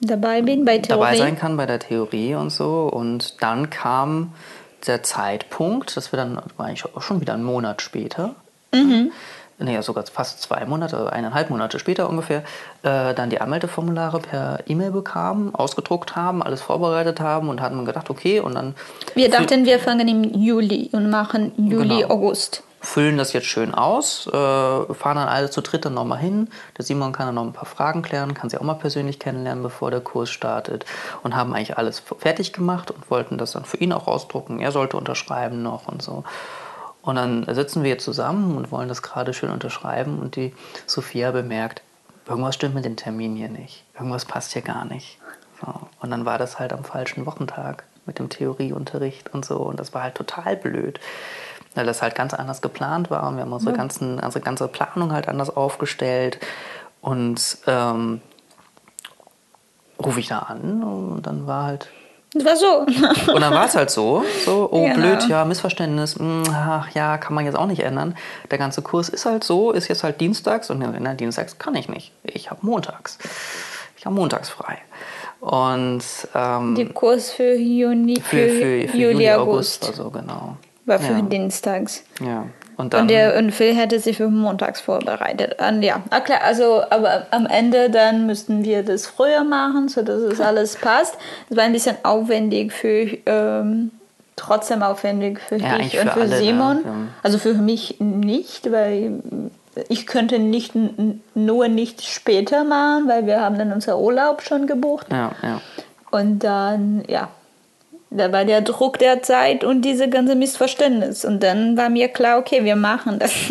dabei 0.03 0.43
bin 0.43 0.67
bei 0.67 0.81
Theorie. 0.81 1.01
Dabei 1.01 1.17
sein 1.17 1.39
kann 1.39 1.57
bei 1.57 1.65
der 1.65 1.79
Theorie 1.79 2.35
und 2.35 2.51
so. 2.51 2.83
Und 2.93 3.43
dann 3.43 3.71
kam 3.71 4.35
der 4.87 5.03
Zeitpunkt, 5.03 5.97
dass 5.97 6.13
wir 6.13 6.19
dann, 6.19 6.37
war 6.59 6.67
eigentlich 6.67 6.85
auch 6.85 7.01
schon 7.01 7.23
wieder 7.23 7.33
einen 7.33 7.45
Monat 7.45 7.81
später, 7.81 8.35
mhm 8.75 9.13
naja, 9.59 9.83
sogar 9.83 10.05
fast 10.07 10.43
zwei 10.43 10.65
Monate, 10.65 11.13
eineinhalb 11.13 11.51
Monate 11.51 11.79
später 11.79 12.09
ungefähr, 12.09 12.43
äh, 12.83 13.15
dann 13.15 13.31
die 13.31 13.41
Anmeldeformulare 13.41 14.21
per 14.21 14.59
E-Mail 14.67 14.91
bekamen, 14.91 15.55
ausgedruckt 15.55 16.17
haben, 16.17 16.43
alles 16.43 16.61
vorbereitet 16.61 17.21
haben 17.21 17.49
und 17.49 17.61
hatten 17.61 17.85
gedacht, 17.85 18.11
okay, 18.11 18.41
und 18.41 18.55
dann. 18.55 18.75
Wir 19.15 19.31
dachten, 19.31 19.65
wir 19.65 19.79
fangen 19.79 20.09
im 20.09 20.25
Juli 20.35 20.91
und 20.93 21.11
machen 21.11 21.53
Juli, 21.57 22.01
genau. 22.01 22.15
August. 22.15 22.63
Füllen 22.81 23.17
das 23.17 23.33
jetzt 23.33 23.47
schön 23.47 23.73
aus, 23.73 24.27
äh, 24.27 24.31
fahren 24.31 25.17
dann 25.17 25.29
alle 25.29 25.49
zu 25.49 25.63
dritt 25.63 25.87
dann 25.87 25.95
nochmal 25.95 26.19
hin. 26.19 26.49
Der 26.77 26.85
Simon 26.85 27.13
kann 27.13 27.25
dann 27.25 27.37
noch 27.37 27.45
ein 27.45 27.55
paar 27.55 27.65
Fragen 27.65 28.03
klären, 28.03 28.35
kann 28.35 28.51
sie 28.51 28.59
auch 28.59 28.63
mal 28.63 28.75
persönlich 28.75 29.19
kennenlernen, 29.19 29.63
bevor 29.63 29.91
der 29.91 30.01
Kurs 30.01 30.29
startet. 30.29 30.85
Und 31.23 31.35
haben 31.35 31.55
eigentlich 31.55 31.79
alles 31.79 32.03
fertig 32.19 32.53
gemacht 32.53 32.91
und 32.91 33.11
wollten 33.11 33.39
das 33.39 33.53
dann 33.53 33.65
für 33.65 33.79
ihn 33.79 33.95
auch 33.95 34.07
ausdrucken. 34.07 34.61
Er 34.61 34.71
sollte 34.71 34.99
unterschreiben 34.99 35.63
noch 35.63 35.89
und 35.89 36.03
so. 36.03 36.25
Und 37.05 37.17
dann 37.17 37.47
sitzen 37.55 37.83
wir 37.83 37.99
zusammen 37.99 38.57
und 38.57 38.71
wollen 38.73 38.89
das 38.89 39.03
gerade 39.03 39.35
schön 39.35 39.51
unterschreiben 39.51 40.19
und 40.21 40.37
die 40.37 40.55
Sophia 40.87 41.33
bemerkt, 41.33 41.83
irgendwas 42.27 42.55
stimmt 42.55 42.75
mit 42.75 42.87
dem 42.87 42.97
Termin 42.97 43.37
hier 43.37 43.51
nicht. 43.51 43.85
Irgendwas 43.95 44.25
passt 44.25 44.53
hier 44.55 44.63
gar 44.63 44.87
nicht. 44.87 45.19
So. 45.61 45.73
Und 46.01 46.11
dann 46.11 46.25
war 46.25 46.39
das 46.39 46.59
halt 46.59 46.73
am 46.73 46.85
falschen 46.85 47.27
Wochentag. 47.27 47.85
mit 48.07 48.19
dem 48.19 48.29
Theorieunterricht 48.29 49.33
und 49.33 49.47
so. 49.47 49.57
Und 49.57 49.81
das 49.81 49.95
war 49.95 50.03
halt 50.03 50.15
total 50.15 50.57
blöd, 50.57 51.01
weil 51.75 51.87
das 51.87 52.03
halt 52.03 52.15
ganz 52.15 52.35
anders 52.35 52.61
geplant 52.61 53.11
war. 53.11 53.27
Und 53.27 53.37
wir 53.37 53.45
haben 53.45 53.53
unsere, 53.55 53.71
Ja. 53.73 53.79
ganzen, 53.79 54.21
unsere 54.21 54.45
ganze 54.45 54.69
Planung 54.69 55.11
halt 55.11 55.27
anders 55.27 55.49
aufgestellt. 55.49 56.39
Und 57.01 57.57
ähm, 57.67 58.21
rufe 59.99 60.21
ich 60.21 60.29
da 60.29 60.41
an 60.41 60.83
und 60.83 61.23
dann 61.23 61.47
war 61.47 61.65
halt 61.65 61.89
Das 62.35 62.45
war 62.45 62.57
so. 62.57 63.33
und 63.33 63.41
dann 63.41 63.55
war 63.55 63.67
es 63.67 63.77
halt 63.77 63.91
so, 63.91 64.25
so, 64.45 64.69
oh 64.71 64.83
Genau. 64.85 64.95
blöd, 64.95 65.29
ja, 65.29 65.45
Missverständnis, 65.45 66.17
hm, 66.17 66.43
ach 66.51 66.91
ja, 66.95 67.17
kann 67.17 67.35
man 67.35 67.45
jetzt 67.45 67.55
auch 67.57 67.67
nicht 67.67 67.83
ändern. 67.83 68.17
Der 68.51 68.59
ganze 68.59 68.83
Kurs 68.83 69.09
ist 69.09 69.25
halt 69.25 69.45
so, 69.45 69.71
ist 69.71 69.87
jetzt 69.89 70.03
halt 70.03 70.21
dienstags 70.21 70.69
und 70.69 70.81
na, 70.81 71.15
dienstags 71.15 71.59
kann 71.59 71.77
ich 71.77 71.89
nicht. 71.89 72.13
Ich 72.25 72.51
habe 72.51 72.61
montags. 72.63 73.19
Ich 73.97 74.05
habe 74.05 74.17
montags 74.17 74.49
frei. 74.51 74.79
Und 75.41 76.03
ähm, 76.35 76.75
Der 76.75 76.89
Kurs 76.89 77.31
für 77.31 77.55
Juni, 77.55 78.21
für, 78.21 78.49
für, 78.49 78.89
für 78.89 78.97
Juli, 78.97 79.31
August, 79.31 79.87
also 79.87 80.11
genau. 80.11 80.57
war 80.87 80.99
für 80.99 81.13
ja. 81.13 81.23
Dienstags. 81.23 82.03
Ja. 82.21 82.47
Und 82.77 82.93
dann, 82.95 83.03
Und, 83.03 83.09
der, 83.09 83.37
und 83.39 83.53
Phil 83.53 83.75
hätte 83.75 83.99
sich 84.01 84.17
für 84.17 84.29
montags 84.29 84.81
vorbereitet. 84.81 85.57
Und 85.61 85.83
ja, 85.83 86.03
klar, 86.25 86.41
also, 86.43 86.83
aber 86.91 87.27
am 87.31 87.47
Ende 87.47 87.91
dann 87.91 88.27
müssten 88.27 88.65
wir 88.65 88.83
das 88.83 89.07
früher 89.07 89.45
machen, 89.45 89.89
sodass 89.89 90.21
es 90.23 90.41
alles 90.41 90.77
passt. 90.77 91.17
Es 91.51 91.57
war 91.57 91.65
ein 91.65 91.73
bisschen 91.73 91.97
aufwendig 92.03 92.73
für, 92.73 93.17
ähm, 93.27 93.91
trotzdem 94.37 94.83
aufwendig 94.83 95.41
für 95.41 95.57
Ja, 95.57 95.79
dich 95.79 95.99
und 96.01 96.11
für 96.11 96.21
für 96.21 96.27
ne? 96.27 96.37
Simon. 96.39 96.79
Ja. 96.85 96.93
Also 97.23 97.39
für 97.39 97.55
mich 97.55 97.97
nicht, 98.01 98.71
weil 98.73 99.21
ich 99.89 100.07
könnte 100.07 100.39
nicht 100.39 100.73
nur 101.35 101.69
nicht 101.69 102.03
später 102.05 102.65
machen, 102.65 103.09
weil 103.09 103.27
wir 103.27 103.41
haben 103.41 103.59
dann 103.59 103.73
unser 103.73 103.99
Urlaub 103.99 104.43
schon 104.43 104.67
gebucht. 104.67 105.07
ja, 105.11 105.33
ja. 105.43 105.61
Und 106.11 106.45
dann, 106.45 107.03
ja, 107.09 107.29
da 108.17 108.33
war 108.33 108.45
der 108.45 108.61
Druck 108.61 108.99
der 108.99 109.23
Zeit 109.23 109.65
und 109.65 109.83
diese 109.83 110.09
ganze 110.09 110.37
Missverständnis. 110.37 111.25
Und 111.25 111.43
dann 111.43 111.77
war 111.77 111.89
mir 111.89 112.09
klar, 112.09 112.39
okay, 112.39 112.65
wir 112.65 112.77
machen 112.77 113.19
das. 113.19 113.33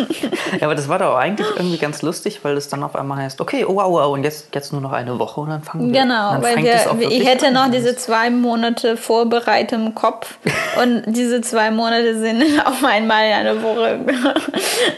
Ja, 0.60 0.68
aber 0.68 0.76
das 0.76 0.88
war 0.88 1.00
doch 1.00 1.16
eigentlich 1.16 1.48
irgendwie 1.56 1.78
ganz 1.78 2.04
lustig, 2.04 2.44
weil 2.44 2.56
es 2.58 2.70
dann 2.70 2.84
auf 2.84 2.96
einmal 2.96 3.18
heißt, 3.18 3.42
okay, 3.42 3.66
oh 3.66 3.76
wow, 3.76 3.92
wow, 3.92 4.14
und 4.14 4.24
jetzt, 4.24 4.54
jetzt 4.54 4.72
nur 4.72 4.82
noch 4.82 4.92
eine 4.92 5.18
Woche 5.18 5.42
und 5.42 5.50
dann 5.50 5.64
fangen 5.64 5.92
wir 5.92 6.02
Genau, 6.02 6.36
weil 6.42 6.54
fängt 6.54 6.68
es 6.68 6.88
auch 6.88 7.00
wir, 7.00 7.10
ich 7.10 7.28
hätte 7.28 7.48
an. 7.48 7.54
noch 7.54 7.72
diese 7.72 7.96
zwei 7.96 8.30
Monate 8.30 8.96
vorbereitet 8.96 9.80
im 9.80 9.96
Kopf 9.96 10.38
und 10.82 11.04
diese 11.08 11.42
zwei 11.42 11.72
Monate 11.72 12.20
sind 12.20 12.44
auf 12.66 12.84
einmal 12.84 13.24
eine 13.24 13.64
Woche 13.64 14.00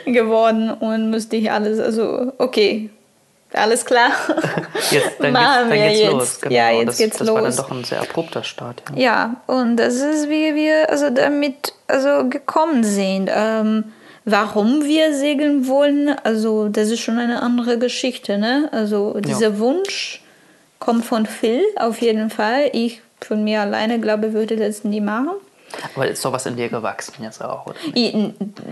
geworden 0.06 0.72
und 0.72 1.10
müsste 1.10 1.38
ich 1.38 1.52
alles, 1.52 1.80
also 1.80 2.34
okay, 2.38 2.90
alles 3.58 3.86
klar. 3.86 4.12
Jetzt, 4.92 5.12
dann 5.20 5.34
Machen 5.34 5.46
geht's, 5.46 5.60
dann 5.60 5.72
wir 5.72 5.88
geht's 5.88 6.00
jetzt. 6.00 6.12
los. 6.12 6.42
Genau. 6.42 6.56
Ja, 6.56 6.72
jetzt 6.72 6.88
das, 6.88 6.98
geht's 6.98 7.18
das 7.18 7.28
war 7.28 7.36
dann 7.36 7.46
los. 7.46 7.56
doch 7.56 7.72
ein 7.72 7.84
sehr 7.84 8.02
abrupter 8.02 8.44
Start. 8.44 8.84
Ja. 8.96 9.02
Ja, 9.02 9.36
und 9.48 9.78
das 9.78 9.96
ist, 9.96 10.30
wie 10.30 10.54
wir 10.56 10.90
also 10.90 11.10
damit 11.10 11.74
also 11.88 12.30
gekommen 12.30 12.84
sind. 12.84 13.30
Ähm, 13.34 13.86
warum 14.26 14.84
wir 14.84 15.14
segeln 15.16 15.68
wollen, 15.68 16.16
also 16.24 16.68
das 16.70 16.90
ist 16.90 17.00
schon 17.00 17.18
eine 17.18 17.42
andere 17.42 17.78
Geschichte. 17.80 18.38
Ne? 18.38 18.70
Also 18.72 19.20
dieser 19.20 19.60
Wunsch 19.60 20.22
kommt 20.80 21.06
von 21.06 21.26
Phil 21.26 21.62
auf 21.78 22.02
jeden 22.02 22.30
Fall. 22.30 22.70
Ich 22.74 23.02
von 23.22 23.44
mir 23.44 23.62
alleine 23.62 24.00
glaube, 24.00 24.34
würde 24.34 24.56
das 24.56 24.84
nie 24.84 25.02
machen. 25.02 25.32
Aber 25.96 26.08
ist 26.08 26.24
doch 26.24 26.32
was 26.32 26.46
in 26.46 26.56
dir 26.56 26.70
gewachsen 26.70 27.24
jetzt 27.24 27.44
auch, 27.44 27.66
oder? 27.66 27.76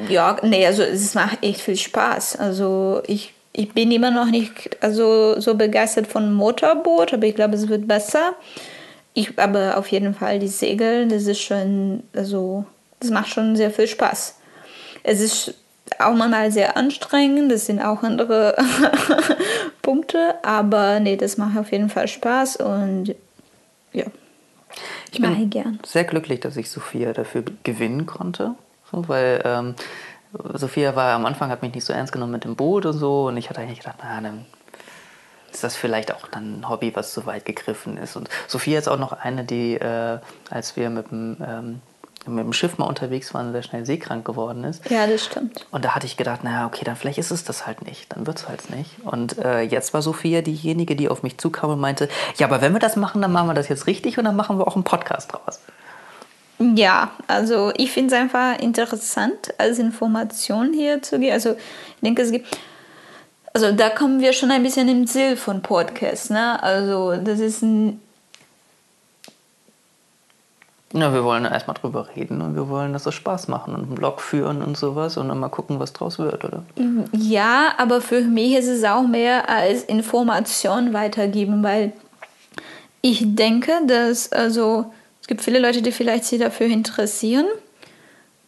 Ja, 0.10 0.38
nee, 0.42 0.66
also 0.66 0.84
es 0.84 1.14
macht 1.16 1.44
echt 1.44 1.62
viel 1.62 1.76
Spaß. 1.76 2.38
Also 2.38 3.02
ich, 3.08 3.34
ich 3.54 3.72
bin 3.74 3.92
immer 3.92 4.12
noch 4.12 4.26
nicht 4.26 4.78
also 4.82 5.40
so 5.40 5.56
begeistert 5.56 6.08
von 6.08 6.34
Motorboot, 6.34 7.14
aber 7.14 7.26
ich 7.28 7.36
glaube, 7.36 7.56
es 7.56 7.70
wird 7.70 7.88
besser. 7.88 8.34
Ich, 9.14 9.38
aber 9.40 9.78
auf 9.78 9.88
jeden 9.90 10.16
Fall 10.16 10.40
die 10.40 10.48
Segel, 10.48 11.08
das 11.08 11.28
ist 11.28 11.40
schon, 11.42 12.02
also 12.16 12.66
das 13.00 13.12
macht 13.12 13.30
schon 13.30 13.56
sehr 13.56 13.70
viel 13.70 13.86
Spaß. 13.88 14.36
Es 15.04 15.22
ist 15.22 15.54
auch 16.00 16.14
manchmal 16.16 16.52
sehr 16.52 16.76
anstrengend, 16.78 17.52
das 17.52 17.68
sind 17.68 17.80
auch 17.80 18.02
andere 18.02 18.56
Punkte, 19.82 20.36
aber 20.44 21.00
nee, 21.00 21.16
das 21.18 21.38
macht 21.38 21.58
auf 21.58 21.72
jeden 21.72 21.90
Fall 21.90 22.08
Spaß 22.08 22.56
und 22.58 23.14
ja, 23.92 24.06
ich 25.12 25.20
bin- 25.22 25.30
mache 25.32 25.46
gern. 25.46 25.80
Sehr 25.86 26.06
glücklich, 26.06 26.40
dass 26.40 26.58
ich 26.58 26.70
Sophia 26.70 27.14
dafür 27.14 27.44
gewinnen 27.64 28.06
konnte. 28.08 28.56
So, 28.92 29.08
weil 29.08 29.42
ähm, 29.46 29.76
Sophia 30.54 30.96
war 30.96 31.14
am 31.14 31.26
Anfang, 31.26 31.50
hat 31.50 31.62
mich 31.62 31.74
nicht 31.74 31.86
so 31.86 31.94
ernst 31.94 32.14
genommen 32.14 32.32
mit 32.32 32.44
dem 32.44 32.56
Boot 32.56 32.86
und 32.86 32.94
so. 32.94 33.28
Und 33.28 33.38
ich 33.38 33.50
hatte 33.50 33.62
eigentlich 33.62 33.80
gedacht, 33.80 34.00
na, 34.02 34.22
dann 34.22 34.46
ist 35.52 35.64
das 35.64 35.76
vielleicht 35.76 36.14
auch 36.14 36.28
dann 36.28 36.60
ein 36.60 36.70
Hobby, 36.70 36.96
was 36.96 37.14
zu 37.14 37.26
weit 37.26 37.46
gegriffen 37.46 37.98
ist. 37.98 38.16
Und 38.16 38.30
Sophia 38.48 38.80
ist 38.80 38.88
auch 38.88 38.98
noch 38.98 39.14
eine, 39.14 39.44
die, 39.44 39.76
äh, 39.76 40.20
als 40.50 40.76
wir 40.76 40.90
mit 40.90 41.12
dem, 41.12 41.38
ähm, 41.46 41.82
mit 42.26 42.46
dem 42.46 42.54
Schiff 42.54 42.78
mal 42.78 42.86
unterwegs 42.86 43.34
waren, 43.34 43.52
sehr 43.52 43.64
schnell 43.64 43.86
seekrank 43.86 44.26
geworden 44.26 44.64
ist. 44.64 44.90
Ja, 44.90 45.06
das 45.06 45.26
stimmt. 45.26 45.68
Und 45.72 45.84
da 45.84 45.94
hatte 45.94 46.06
ich 46.06 46.16
gedacht, 46.16 46.44
naja, 46.44 46.66
okay, 46.66 46.86
dann 46.86 46.96
vielleicht 46.96 47.18
ist 47.18 47.32
es 47.32 47.44
das 47.44 47.68
halt 47.68 47.86
nicht. 47.86 48.14
Dann 48.14 48.26
wird 48.26 48.40
es 48.40 48.48
halt 48.48 48.70
nicht. 48.70 48.92
Und 49.04 49.38
äh, 49.40 49.62
jetzt 49.62 49.94
war 49.94 50.02
Sophia 50.02 50.42
diejenige, 50.42 50.96
die 50.96 51.10
auf 51.10 51.22
mich 51.22 51.38
zukam 51.38 51.72
und 51.72 51.80
meinte, 51.80 52.08
ja, 52.38 52.48
aber 52.48 52.62
wenn 52.62 52.72
wir 52.74 52.80
das 52.80 52.96
machen, 52.96 53.22
dann 53.22 53.32
machen 53.32 53.48
wir 53.48 53.54
das 53.54 53.68
jetzt 53.68 53.88
richtig 53.88 54.18
und 54.18 54.24
dann 54.24 54.36
machen 54.36 54.58
wir 54.58 54.68
auch 54.68 54.76
einen 54.76 54.86
Podcast 54.86 55.34
draus. 55.34 55.60
Ja, 56.60 57.12
also 57.28 57.72
ich 57.76 57.92
finde 57.92 58.16
es 58.16 58.22
einfach 58.22 58.60
interessant, 58.60 59.54
als 59.58 59.80
Information 59.80 60.74
hier 60.74 61.02
zu 61.02 61.20
geben. 61.20 61.34
Also 61.34 61.52
ich 61.52 62.02
denke, 62.02 62.22
es 62.22 62.32
gibt, 62.32 62.48
also 63.54 63.72
da 63.72 63.90
kommen 63.90 64.20
wir 64.22 64.34
schon 64.34 64.52
ein 64.52 64.64
bisschen 64.64 64.88
im 64.88 65.08
Ziel 65.08 65.36
von 65.36 65.62
Podcasts. 65.62 66.30
Ne? 66.30 66.62
Also 66.62 67.16
das 67.16 67.40
ist 67.40 67.64
ein, 67.64 68.00
Ja, 70.94 71.12
wir 71.12 71.24
wollen 71.24 71.46
erstmal 71.46 71.76
drüber 71.76 72.08
reden 72.16 72.42
und 72.42 72.56
wir 72.56 72.70
wollen, 72.70 72.94
dass 72.94 73.08
es 73.08 73.16
Spaß 73.16 73.48
machen 73.48 73.74
und 73.74 73.86
einen 73.88 73.96
Blog 73.96 74.22
führen 74.22 74.62
und 74.62 74.78
sowas 74.78 75.18
und 75.18 75.30
dann 75.30 75.40
mal 75.40 75.50
gucken, 75.50 75.80
was 75.80 75.92
draus 75.92 76.20
wird, 76.20 76.46
oder? 76.46 76.64
ja, 77.14 77.74
aber 77.78 78.00
für 78.00 78.22
mich 78.22 78.54
ist 78.54 78.68
es 78.68 78.84
auch 78.84 79.02
mehr 79.02 79.50
als 79.50 79.84
Information 79.84 80.94
weitergeben, 80.94 81.64
weil 81.64 81.94
ich 83.02 83.36
denke, 83.36 83.72
dass 83.88 84.32
also 84.32 84.94
es 85.24 85.28
gibt 85.28 85.42
viele 85.42 85.60
Leute, 85.60 85.82
die 85.82 85.94
vielleicht 85.94 86.26
sich 86.26 86.42
dafür 86.42 86.68
interessieren. 86.68 87.46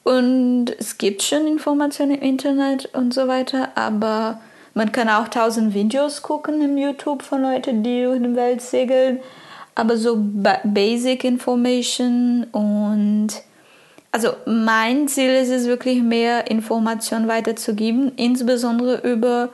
Und 0.03 0.65
es 0.77 0.97
gibt 0.97 1.23
schon 1.23 1.47
Informationen 1.47 2.15
im 2.15 2.21
Internet 2.21 2.93
und 2.93 3.13
so 3.13 3.29
weiter, 3.29 3.69
aber 3.75 4.41
man 4.73 4.91
kann 4.91 5.07
auch 5.07 5.29
tausend 5.29 5.73
Videos 5.73 6.21
gucken 6.21 6.61
im 6.61 6.77
YouTube 6.77 7.21
von 7.21 7.43
Leuten, 7.43 7.81
die 7.81 8.03
durch 8.03 8.21
die 8.21 8.35
Welt 8.35 8.61
segeln, 8.61 9.21
aber 9.73 9.95
so 9.95 10.17
ba 10.19 10.59
Basic 10.65 11.23
Information 11.23 12.45
und 12.51 13.29
also 14.11 14.31
mein 14.45 15.07
Ziel 15.07 15.31
ist 15.31 15.51
es 15.51 15.67
wirklich 15.67 16.03
mehr 16.03 16.51
Informationen 16.51 17.29
weiterzugeben, 17.29 18.11
insbesondere 18.17 18.97
über 19.09 19.49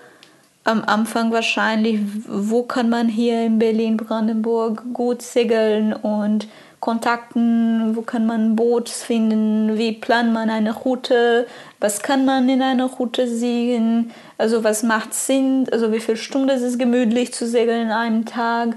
am 0.63 0.83
Anfang 0.83 1.31
wahrscheinlich, 1.31 1.99
wo 2.27 2.63
kann 2.63 2.89
man 2.89 3.07
hier 3.07 3.45
in 3.45 3.59
Berlin, 3.59 3.95
Brandenburg 3.95 4.83
gut 4.91 5.21
segeln 5.21 5.93
und 5.93 6.47
Kontakten, 6.81 7.95
wo 7.95 8.01
kann 8.01 8.25
man 8.25 8.41
ein 8.41 8.55
Boot 8.55 8.89
finden, 8.89 9.77
wie 9.77 9.93
plant 9.93 10.33
man 10.33 10.49
eine 10.49 10.73
Route, 10.73 11.47
was 11.79 12.01
kann 12.01 12.25
man 12.25 12.49
in 12.49 12.61
einer 12.61 12.87
Route 12.87 13.27
sehen, 13.27 14.11
also 14.39 14.63
was 14.63 14.81
macht 14.81 15.13
Sinn, 15.13 15.67
also 15.71 15.93
wie 15.93 15.99
viele 15.99 16.17
Stunden 16.17 16.49
ist 16.49 16.63
es 16.63 16.79
gemütlich 16.79 17.33
zu 17.33 17.47
segeln 17.47 17.83
in 17.83 17.91
einem 17.91 18.25
Tag, 18.25 18.75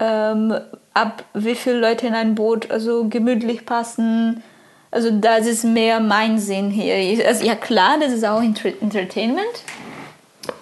ähm, 0.00 0.52
ab 0.94 1.24
wie 1.32 1.54
viele 1.54 1.78
Leute 1.78 2.08
in 2.08 2.14
ein 2.14 2.34
Boot 2.34 2.72
also 2.72 3.08
gemütlich 3.08 3.64
passen. 3.64 4.42
Also 4.90 5.10
das 5.12 5.46
ist 5.46 5.64
mehr 5.64 6.00
mein 6.00 6.38
Sinn 6.38 6.70
hier. 6.70 7.24
Also, 7.24 7.44
ja 7.44 7.54
klar, 7.54 7.98
das 8.00 8.12
ist 8.12 8.26
auch 8.26 8.42
Enter 8.42 8.70
Entertainment. 8.80 9.62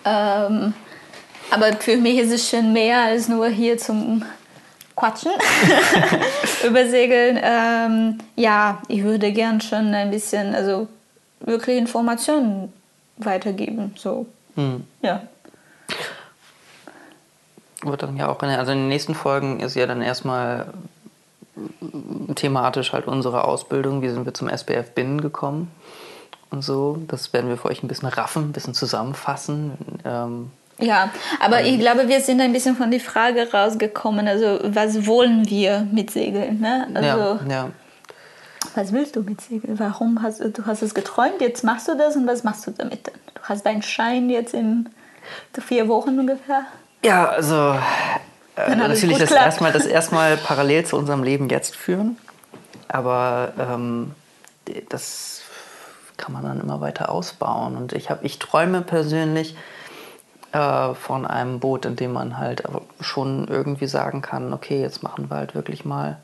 Ähm, 0.04 0.74
aber 1.50 1.72
für 1.78 1.96
mich 1.96 2.18
ist 2.18 2.32
es 2.32 2.50
schon 2.50 2.74
mehr 2.74 3.00
als 3.02 3.28
nur 3.28 3.46
hier 3.46 3.78
zum 3.78 4.22
Quatschen 4.96 5.32
über 6.66 6.86
Segeln. 6.88 7.38
Ähm, 7.42 8.18
ja, 8.34 8.80
ich 8.88 9.04
würde 9.04 9.30
gern 9.32 9.60
schon 9.60 9.94
ein 9.94 10.10
bisschen, 10.10 10.54
also 10.54 10.88
wirklich 11.40 11.76
Informationen 11.78 12.72
weitergeben. 13.18 13.94
So, 13.96 14.26
Hm. 14.56 14.84
ja. 15.02 15.22
Wird 17.82 18.02
dann 18.02 18.16
ja 18.16 18.28
auch 18.28 18.42
in, 18.42 18.48
also 18.48 18.72
in 18.72 18.78
den 18.78 18.88
nächsten 18.88 19.14
Folgen 19.14 19.60
ist 19.60 19.76
ja 19.76 19.86
dann 19.86 20.00
erstmal 20.02 20.72
thematisch 22.34 22.92
halt 22.92 23.06
unsere 23.06 23.44
Ausbildung. 23.44 24.02
Wie 24.02 24.08
sind 24.08 24.24
wir 24.24 24.34
zum 24.34 24.48
SBF 24.48 24.90
Binnen 24.92 25.20
gekommen 25.20 25.70
und 26.50 26.62
so. 26.62 26.98
Das 27.06 27.32
werden 27.32 27.48
wir 27.48 27.56
für 27.58 27.68
euch 27.68 27.82
ein 27.82 27.88
bisschen 27.88 28.08
raffen, 28.08 28.44
ein 28.44 28.52
bisschen 28.52 28.74
zusammenfassen. 28.74 29.72
Ähm, 30.04 30.50
Ja, 30.78 31.10
aber 31.40 31.62
ich 31.62 31.78
glaube, 31.78 32.08
wir 32.08 32.20
sind 32.20 32.40
ein 32.40 32.52
bisschen 32.52 32.76
von 32.76 32.90
der 32.90 33.00
Frage 33.00 33.50
rausgekommen. 33.50 34.28
Also, 34.28 34.58
was 34.62 35.06
wollen 35.06 35.48
wir 35.48 35.86
mit 35.90 36.10
Segeln? 36.10 36.60
Ne? 36.60 36.86
Also, 36.92 37.06
ja, 37.08 37.40
ja. 37.48 37.70
was 38.74 38.92
willst 38.92 39.16
du 39.16 39.22
mit 39.22 39.40
Segeln? 39.40 39.78
Warum 39.78 40.22
hast 40.22 40.40
du, 40.40 40.50
du 40.50 40.66
hast 40.66 40.82
es 40.82 40.94
geträumt, 40.94 41.40
jetzt 41.40 41.64
machst 41.64 41.88
du 41.88 41.96
das 41.96 42.16
und 42.16 42.26
was 42.26 42.44
machst 42.44 42.66
du 42.66 42.72
damit 42.72 43.06
dann? 43.06 43.14
Du 43.34 43.40
hast 43.42 43.64
deinen 43.64 43.82
Schein 43.82 44.28
jetzt 44.28 44.52
in 44.52 44.90
vier 45.66 45.88
Wochen 45.88 46.18
ungefähr. 46.18 46.66
Ja, 47.02 47.26
also 47.26 47.76
äh, 48.56 48.74
natürlich 48.76 49.18
das 49.18 49.30
erstmal, 49.30 49.72
das 49.72 49.86
erstmal 49.86 50.36
parallel 50.36 50.84
zu 50.84 50.96
unserem 50.96 51.22
Leben 51.22 51.48
jetzt 51.48 51.74
führen. 51.74 52.18
aber 52.88 53.52
ähm, 53.58 54.12
das 54.88 55.42
kann 56.16 56.32
man 56.32 56.44
dann 56.44 56.60
immer 56.60 56.80
weiter 56.80 57.10
ausbauen. 57.10 57.76
Und 57.76 57.92
ich, 57.92 58.10
hab, 58.10 58.24
ich 58.24 58.38
träume 58.38 58.82
persönlich 58.82 59.56
äh, 60.56 60.94
von 60.94 61.26
einem 61.26 61.60
Boot, 61.60 61.84
in 61.84 61.96
dem 61.96 62.14
man 62.14 62.38
halt 62.38 62.62
schon 63.00 63.46
irgendwie 63.46 63.86
sagen 63.86 64.22
kann, 64.22 64.54
okay, 64.54 64.80
jetzt 64.80 65.02
machen 65.02 65.28
wir 65.28 65.36
halt 65.36 65.54
wirklich 65.54 65.84
mal 65.84 66.16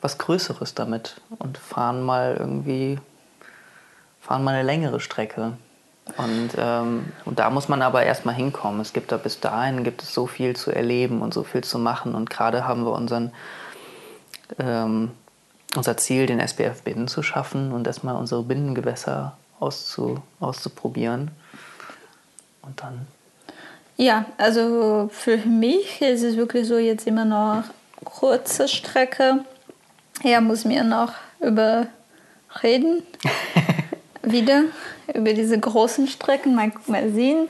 was 0.00 0.16
Größeres 0.16 0.74
damit 0.74 1.20
und 1.38 1.58
fahren 1.58 2.02
mal 2.02 2.36
irgendwie, 2.38 2.98
fahren 4.22 4.42
mal 4.42 4.54
eine 4.54 4.62
längere 4.62 5.00
Strecke. 5.00 5.52
Und, 6.16 6.50
ähm, 6.56 7.12
und 7.26 7.38
da 7.38 7.50
muss 7.50 7.68
man 7.68 7.82
aber 7.82 8.04
erstmal 8.04 8.34
hinkommen. 8.34 8.80
Es 8.80 8.94
gibt 8.94 9.12
da 9.12 9.18
bis 9.18 9.40
dahin 9.40 9.84
gibt 9.84 10.02
es 10.02 10.14
so 10.14 10.26
viel 10.26 10.56
zu 10.56 10.70
erleben 10.70 11.20
und 11.20 11.34
so 11.34 11.42
viel 11.42 11.62
zu 11.62 11.78
machen. 11.78 12.14
Und 12.14 12.30
gerade 12.30 12.66
haben 12.66 12.84
wir 12.84 12.92
unseren, 12.92 13.32
ähm, 14.58 15.10
unser 15.76 15.96
Ziel, 15.98 16.26
den 16.26 16.40
SBF 16.40 16.82
Binnen 16.82 17.08
zu 17.08 17.22
schaffen 17.22 17.72
und 17.72 17.86
erstmal 17.86 18.14
unsere 18.14 18.44
Binnengewässer 18.44 19.36
auszu, 19.60 20.22
auszuprobieren. 20.40 21.32
Und 22.62 22.82
dann. 22.82 23.06
Ja, 23.96 24.26
also 24.36 25.08
für 25.12 25.38
mich 25.38 26.02
ist 26.02 26.22
es 26.22 26.36
wirklich 26.36 26.66
so 26.68 26.76
jetzt 26.76 27.06
immer 27.06 27.24
noch 27.24 27.64
kurze 28.04 28.68
Strecke. 28.68 29.44
Er 30.22 30.40
muss 30.40 30.64
mir 30.64 30.84
noch 30.84 31.12
überreden. 31.40 33.02
wieder 34.26 34.64
über 35.14 35.32
diese 35.32 35.58
großen 35.58 36.08
Strecken, 36.08 36.54
mal, 36.54 36.72
mal 36.86 37.10
sehen. 37.10 37.48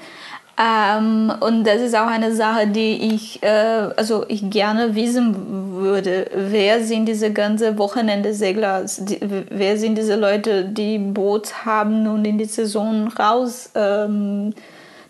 Ähm, 0.58 1.32
und 1.40 1.64
das 1.64 1.82
ist 1.82 1.94
auch 1.94 2.06
eine 2.06 2.34
Sache, 2.34 2.66
die 2.66 3.14
ich, 3.14 3.42
äh, 3.42 3.90
also 3.96 4.24
ich 4.28 4.48
gerne 4.48 4.94
wissen 4.94 5.74
würde. 5.74 6.30
Wer 6.34 6.82
sind 6.82 7.06
diese 7.06 7.30
ganze 7.30 7.76
Wochenende-Segler? 7.76 8.86
Die, 9.00 9.18
wer 9.50 9.76
sind 9.76 9.98
diese 9.98 10.16
Leute, 10.16 10.64
die 10.64 10.98
Boot 10.98 11.66
haben 11.66 12.06
und 12.06 12.24
in 12.24 12.38
die 12.38 12.46
Saison 12.46 13.08
raus? 13.08 13.70
Ähm, 13.74 14.54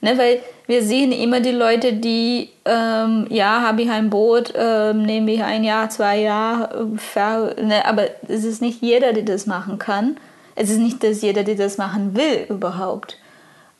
ne, 0.07 0.19
weil 0.19 0.40
wir 0.66 0.83
sehen 0.83 1.12
immer 1.12 1.40
die 1.40 1.51
Leute, 1.53 1.92
die, 1.92 2.51
ähm, 2.64 3.27
ja, 3.29 3.61
habe 3.61 3.83
ich 3.83 3.90
ein 3.90 4.09
Boot, 4.09 4.53
ähm, 4.57 5.03
nehme 5.03 5.33
ich 5.33 5.42
ein 5.42 5.64
Jahr, 5.64 5.90
zwei 5.90 6.21
Jahre, 6.21 6.88
äh, 7.14 7.62
ne, 7.62 7.85
aber 7.85 8.05
es 8.29 8.45
ist 8.45 8.62
nicht 8.62 8.83
jeder, 8.83 9.12
der 9.12 9.25
das 9.25 9.47
machen 9.47 9.79
kann. 9.79 10.16
Es 10.55 10.71
ist 10.71 10.79
nicht, 10.79 11.03
dass 11.03 11.23
jeder, 11.23 11.42
der 11.42 11.57
das 11.57 11.77
machen 11.77 12.16
will, 12.16 12.47
überhaupt. 12.49 13.19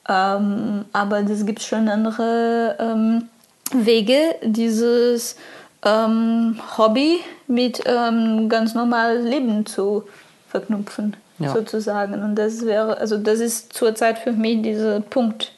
Ähm, 0.09 0.85
aber 0.93 1.21
es 1.21 1.47
gibt 1.47 1.63
schon 1.63 1.89
andere 1.89 2.77
ähm, 2.79 3.29
Wege, 3.73 4.35
dieses 4.43 5.37
ähm, 5.85 6.61
Hobby 6.77 7.21
mit 7.47 7.83
ähm, 7.87 8.49
ganz 8.49 8.75
normales 8.75 9.25
Leben 9.25 9.65
zu 9.65 10.05
verknüpfen, 10.49 11.17
ja. 11.39 11.53
sozusagen. 11.53 12.23
Und 12.23 12.37
das 12.37 12.65
wäre, 12.65 12.99
also 12.99 13.17
das 13.17 13.41
ist 13.41 13.73
zurzeit 13.73 14.19
für 14.19 14.33
mich 14.33 14.63
dieser 14.63 15.01
Punkt. 15.01 15.56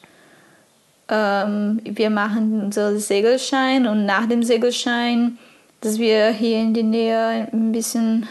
Ähm, 1.09 1.81
wir 1.83 2.09
machen 2.09 2.61
unseren 2.61 2.99
Segelschein 2.99 3.87
und 3.87 4.05
nach 4.05 4.27
dem 4.27 4.43
Segelschein, 4.43 5.37
dass 5.81 5.97
wir 5.97 6.29
hier 6.29 6.59
in 6.59 6.73
die 6.73 6.83
Nähe 6.83 7.47
ein 7.51 7.71
bisschen 7.71 8.27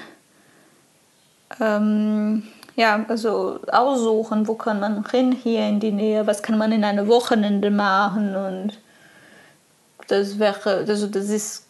ähm, 1.60 2.44
ja, 2.76 3.04
also 3.08 3.58
aussuchen, 3.72 4.46
wo 4.46 4.54
kann 4.54 4.78
man 4.78 5.04
hin 5.10 5.32
hier 5.32 5.66
in 5.66 5.80
die 5.80 5.90
Nähe, 5.90 6.26
was 6.26 6.42
kann 6.42 6.58
man 6.58 6.70
in 6.70 6.84
einem 6.84 7.08
Wochenende 7.08 7.70
machen 7.70 8.36
und 8.36 8.78
das 10.06 10.38
wäre, 10.38 10.84
also 10.86 11.06
das 11.08 11.28
ist 11.28 11.66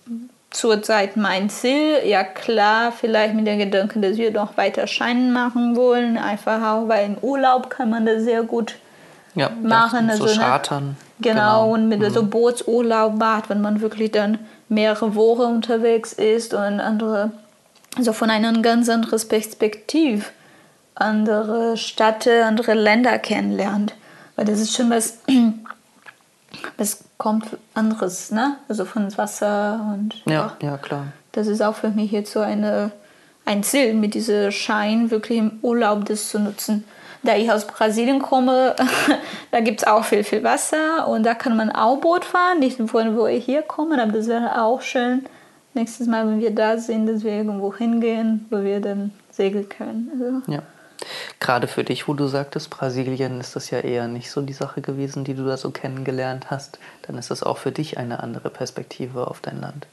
zurzeit 0.50 1.16
mein 1.16 1.50
Ziel. 1.50 2.00
Ja 2.04 2.24
klar, 2.24 2.92
vielleicht 2.92 3.34
mit 3.34 3.46
dem 3.46 3.58
Gedanken, 3.58 4.02
dass 4.02 4.16
wir 4.16 4.30
noch 4.30 4.56
weiter 4.56 4.86
Scheinen 4.86 5.32
machen 5.32 5.76
wollen, 5.76 6.18
einfach 6.18 6.62
auch, 6.62 6.88
weil 6.88 7.06
im 7.06 7.18
Urlaub 7.18 7.70
kann 7.70 7.90
man 7.90 8.06
das 8.06 8.22
sehr 8.22 8.42
gut 8.42 8.76
ja, 9.34 9.50
machen. 9.62 10.08
Ja, 10.08 10.16
so 10.16 10.24
also, 10.24 10.38
ne? 10.38 10.46
chartern. 10.46 10.96
Genau, 11.20 11.34
genau, 11.34 11.72
und 11.74 11.88
mit 11.88 12.00
mhm. 12.00 12.10
so 12.10 12.24
Bootsurlaub 12.24 13.16
macht, 13.16 13.50
wenn 13.50 13.60
man 13.60 13.80
wirklich 13.80 14.12
dann 14.12 14.38
mehrere 14.68 15.14
Wochen 15.14 15.42
unterwegs 15.42 16.12
ist 16.12 16.54
und 16.54 16.80
andere, 16.80 17.32
also 17.96 18.12
von 18.12 18.30
einer 18.30 18.52
ganz 18.62 18.88
anderen 18.88 19.28
Perspektive 19.28 20.24
andere 20.98 21.76
Städte, 21.76 22.44
andere 22.44 22.74
Länder 22.74 23.18
kennenlernt. 23.18 23.94
Weil 24.36 24.44
das 24.44 24.60
ist 24.60 24.74
schon 24.74 24.90
was, 24.90 25.18
das 26.76 27.04
kommt 27.16 27.44
anderes, 27.74 28.30
ne? 28.30 28.56
Also 28.68 28.84
von 28.84 29.16
Wasser 29.16 29.80
und. 29.92 30.14
Ja, 30.26 30.56
ja, 30.60 30.76
klar. 30.76 31.06
Das 31.32 31.46
ist 31.46 31.62
auch 31.62 31.74
für 31.74 31.90
mich 31.90 32.12
jetzt 32.12 32.32
so 32.32 32.40
eine, 32.40 32.90
ein 33.44 33.62
Ziel, 33.62 33.94
mit 33.94 34.14
diesem 34.14 34.50
Schein 34.50 35.10
wirklich 35.10 35.38
im 35.38 35.58
Urlaub 35.62 36.04
das 36.06 36.30
zu 36.30 36.38
nutzen. 36.38 36.84
Da 37.22 37.37
ich 37.37 37.50
aus 37.50 37.66
Brasilien 37.66 38.20
komme, 38.20 38.76
da 39.50 39.61
gibt 39.61 39.81
es 39.81 39.87
auch 39.87 40.04
viel, 40.04 40.24
viel 40.24 40.44
Wasser 40.44 41.09
und 41.09 41.24
da 41.24 41.35
kann 41.35 41.57
man 41.57 41.70
auch 41.70 41.98
Boot 41.98 42.24
fahren, 42.24 42.61
nicht 42.61 42.78
von 42.78 43.16
wo 43.16 43.26
ich 43.26 43.44
hier 43.44 43.62
komme, 43.62 44.00
aber 44.00 44.12
das 44.12 44.28
wäre 44.28 44.62
auch 44.62 44.83
schön, 44.83 45.24
nächstes 45.74 46.07
Mal, 46.07 46.26
wenn 46.26 46.40
wir 46.40 46.54
da 46.54 46.78
sind, 46.78 47.07
dass 47.07 47.24
wir 47.24 47.33
irgendwo 47.33 47.74
hingehen, 47.74 48.46
wo 48.50 48.62
wir 48.62 48.81
dann 48.81 49.12
segeln 49.31 49.68
können. 49.68 50.11
Also. 50.12 50.52
Ja. 50.52 50.62
Gerade 51.38 51.68
für 51.68 51.85
dich, 51.85 52.09
wo 52.09 52.14
du 52.14 52.26
sagtest, 52.26 52.70
Brasilien 52.70 53.40
ist 53.40 53.54
das 53.54 53.70
ja 53.70 53.78
eher 53.78 54.09
nicht 54.09 54.31
so 54.31 54.42
die 54.42 54.52
Sache 54.52 54.81
gewesen, 54.81 55.24
die 55.24 55.35
du 55.35 55.44
da 55.44 55.57
so 55.57 55.70
kennengelernt 55.70 56.50
hast. 56.50 56.78
Dann 57.02 57.16
ist 57.18 57.31
das 57.31 57.42
auch 57.42 57.59
für 57.59 57.70
dich 57.70 57.98
eine 57.98 58.20
andere 58.20 58.50
Perspektive 58.50 59.28
auf 59.28 59.40
dein 59.40 59.61
Land. 59.61 59.87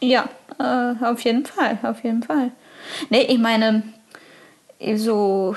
Ja, 0.00 0.28
äh, 0.58 1.04
auf 1.04 1.20
jeden 1.20 1.46
Fall, 1.46 1.78
auf 1.82 2.04
jeden 2.04 2.22
Fall. 2.22 2.50
Nee, 3.08 3.22
ich 3.22 3.38
meine, 3.38 3.82
so 4.96 5.56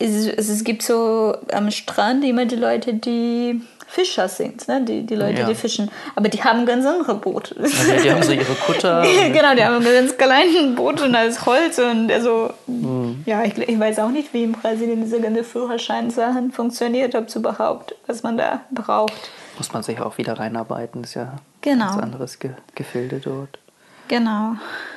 es, 0.00 0.26
es 0.26 0.64
gibt 0.64 0.82
so 0.82 1.36
am 1.52 1.70
Strand 1.70 2.24
immer 2.24 2.46
die 2.46 2.56
Leute, 2.56 2.94
die 2.94 3.60
Fischer 3.86 4.28
sind, 4.28 4.68
ne? 4.68 4.84
die, 4.84 5.04
die 5.04 5.16
Leute, 5.16 5.40
ja. 5.40 5.46
die 5.46 5.54
fischen. 5.56 5.90
Aber 6.14 6.28
die 6.28 6.42
haben 6.44 6.64
ganz 6.64 6.86
andere 6.86 7.16
Boote. 7.16 7.56
Also 7.60 7.92
die 8.02 8.10
haben 8.10 8.22
so 8.22 8.30
ihre 8.30 8.54
Kutter. 8.54 9.02
genau, 9.32 9.54
die 9.54 9.64
haben 9.64 9.82
ganz 9.82 10.16
kleine 10.16 10.74
Boote 10.76 11.04
und 11.04 11.14
alles 11.16 11.44
Holz. 11.44 11.78
Und 11.78 12.10
also, 12.10 12.50
mhm. 12.68 13.24
ja, 13.26 13.42
ich, 13.42 13.58
ich, 13.58 13.78
weiß 13.80 13.98
auch 13.98 14.10
nicht, 14.10 14.32
wie 14.32 14.44
in 14.44 14.52
Brasilien 14.52 15.02
diese 15.02 15.20
ganze 15.20 15.42
Führerscheinsachen 15.42 16.52
funktioniert, 16.52 17.16
ob 17.16 17.26
es 17.26 17.34
überhaupt, 17.34 17.96
was 18.06 18.22
man 18.22 18.38
da 18.38 18.60
braucht. 18.70 19.30
Muss 19.58 19.72
man 19.72 19.82
sich 19.82 20.00
auch 20.00 20.18
wieder 20.18 20.38
reinarbeiten, 20.38 21.02
ist 21.02 21.14
ja 21.14 21.34
genau. 21.60 21.86
ein 21.86 21.90
ganz 21.90 22.02
anderes 22.02 22.38
Ge 22.38 22.52
Gefilde 22.76 23.18
dort. 23.18 23.58
Genau. 24.06 24.54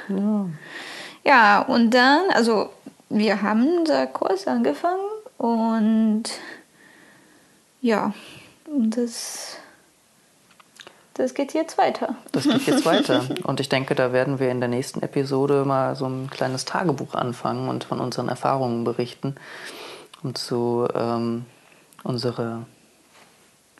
Ja. 0.07 0.45
ja, 1.25 1.61
und 1.63 1.91
dann, 1.95 2.21
also 2.31 2.69
wir 3.13 3.41
haben 3.41 3.79
unser 3.79 4.07
Kurs 4.07 4.47
angefangen 4.47 5.05
und 5.37 6.23
ja, 7.81 8.13
das, 8.65 9.57
das 11.13 11.33
geht 11.33 11.53
jetzt 11.53 11.77
weiter. 11.77 12.15
Das 12.31 12.43
geht 12.45 12.65
jetzt 12.65 12.85
weiter. 12.85 13.23
Und 13.43 13.59
ich 13.59 13.69
denke, 13.69 13.93
da 13.93 14.13
werden 14.13 14.39
wir 14.39 14.49
in 14.49 14.61
der 14.61 14.69
nächsten 14.69 15.01
Episode 15.01 15.65
mal 15.65 15.95
so 15.95 16.05
ein 16.05 16.29
kleines 16.29 16.65
Tagebuch 16.65 17.13
anfangen 17.13 17.67
und 17.67 17.83
von 17.83 17.99
unseren 17.99 18.29
Erfahrungen 18.29 18.83
berichten, 18.83 19.35
um 20.23 20.33
zu 20.33 20.87
ähm, 20.95 21.45
unsere 22.03 22.65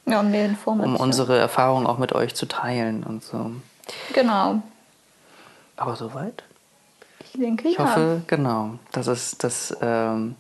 ja, 0.06 0.20
um 0.20 0.96
unsere 0.98 1.40
Erfahrungen 1.40 1.88
auch 1.88 1.98
mit 1.98 2.14
euch 2.14 2.36
zu 2.36 2.46
teilen 2.46 3.04
und 3.04 3.24
so. 3.24 3.52
Genau. 4.14 4.62
Aber 5.78 5.96
soweit? 5.96 6.44
Ich 7.34 7.40
denke, 7.40 7.68
ich 7.68 7.78
ja. 7.78 7.86
hoffe, 7.86 8.22
genau, 8.28 8.78
dass 8.92 9.08
es, 9.08 9.38
dass 9.40 9.76
ähm, 9.82 10.36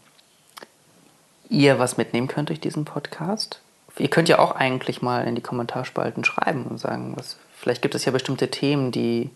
ihr 1.50 1.80
was 1.80 1.98
mitnehmen 1.98 2.28
könnt 2.28 2.50
durch 2.50 2.60
diesen 2.60 2.86
Podcast. 2.86 3.62
Ihr 3.98 4.10
könnt 4.10 4.30
ja 4.30 4.38
auch 4.40 4.56
eigentlich 4.56 5.02
mal 5.02 5.26
in 5.26 5.34
die 5.34 5.42
Kommentarspalten 5.42 6.24
schreiben 6.24 6.66
und 6.66 6.80
sagen, 6.80 7.14
was, 7.16 7.38
vielleicht 7.56 7.82
gibt 7.82 7.96
es 7.96 8.06
ja 8.06 8.12
bestimmte 8.12 8.50
Themen, 8.50 8.92
die, 8.92 9.32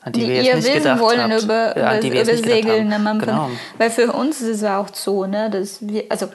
an 0.00 0.12
die, 0.12 0.20
die 0.20 0.28
wir 0.28 0.42
jetzt 0.42 0.64
nicht 0.64 0.74
gedacht 0.74 1.00
wollen 1.00 1.20
habt, 1.20 1.42
über, 1.42 1.76
ja, 1.76 1.98
über, 1.98 2.22
über 2.22 2.36
Segeln. 2.36 2.88
Ne, 2.88 3.18
genau. 3.18 3.50
weil 3.78 3.90
für 3.90 4.12
uns 4.12 4.40
ist 4.40 4.62
es 4.62 4.64
auch 4.64 4.88
so, 4.92 5.26
ne, 5.26 5.50
dass 5.50 5.78
wir, 5.86 6.04
also 6.08 6.28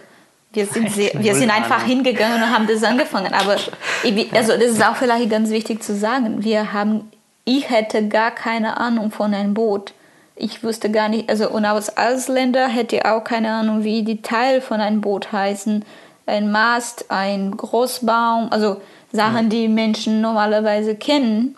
wir 0.52 0.66
sind, 0.74 0.92
sehr, 0.92 1.12
wir 1.14 1.36
sind 1.36 1.50
einfach 1.50 1.84
hingegangen 1.84 2.44
und 2.44 2.54
haben 2.54 2.68
das 2.68 2.84
angefangen. 2.84 3.34
Aber 3.34 3.56
also 4.34 4.54
das 4.54 4.72
ist 4.72 4.86
auch 4.86 4.98
vielleicht 4.98 5.30
ganz 5.30 5.50
wichtig 5.50 5.82
zu 5.82 5.96
sagen. 5.96 6.44
Wir 6.44 6.74
haben, 6.74 7.10
ich 7.46 7.70
hätte 7.70 8.10
gar 8.10 8.32
keine 8.32 8.78
Ahnung 8.78 9.12
von 9.12 9.34
einem 9.34 9.54
Boot. 9.54 9.94
Ich 10.38 10.64
wusste 10.64 10.92
gar 10.92 11.10
nicht, 11.10 11.30
also 11.30 11.50
und 11.50 11.66
als 11.66 11.98
Ausländer 11.98 12.68
hätte 12.68 12.98
ich 12.98 13.06
auch 13.06 13.24
keine 13.24 13.52
Ahnung, 13.52 13.84
wie 13.84 14.04
die 14.04 14.22
Teile 14.22 14.62
von 14.62 14.80
einem 14.80 15.02
Boot 15.02 15.32
heißen 15.32 15.84
ein 16.28 16.52
Mast, 16.52 17.06
ein 17.10 17.56
Großbaum, 17.56 18.50
also 18.52 18.82
Sachen, 19.12 19.50
die 19.50 19.68
Menschen 19.68 20.22
normalerweise 20.22 20.96
kennen. 20.96 21.56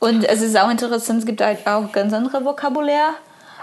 Und 0.00 0.24
es 0.24 0.40
ist 0.40 0.58
auch 0.58 0.70
interessant, 0.70 1.20
es 1.20 1.26
gibt 1.26 1.42
halt 1.42 1.66
auch 1.66 1.92
ganz 1.92 2.12
andere 2.14 2.44
Vokabulär, 2.44 3.10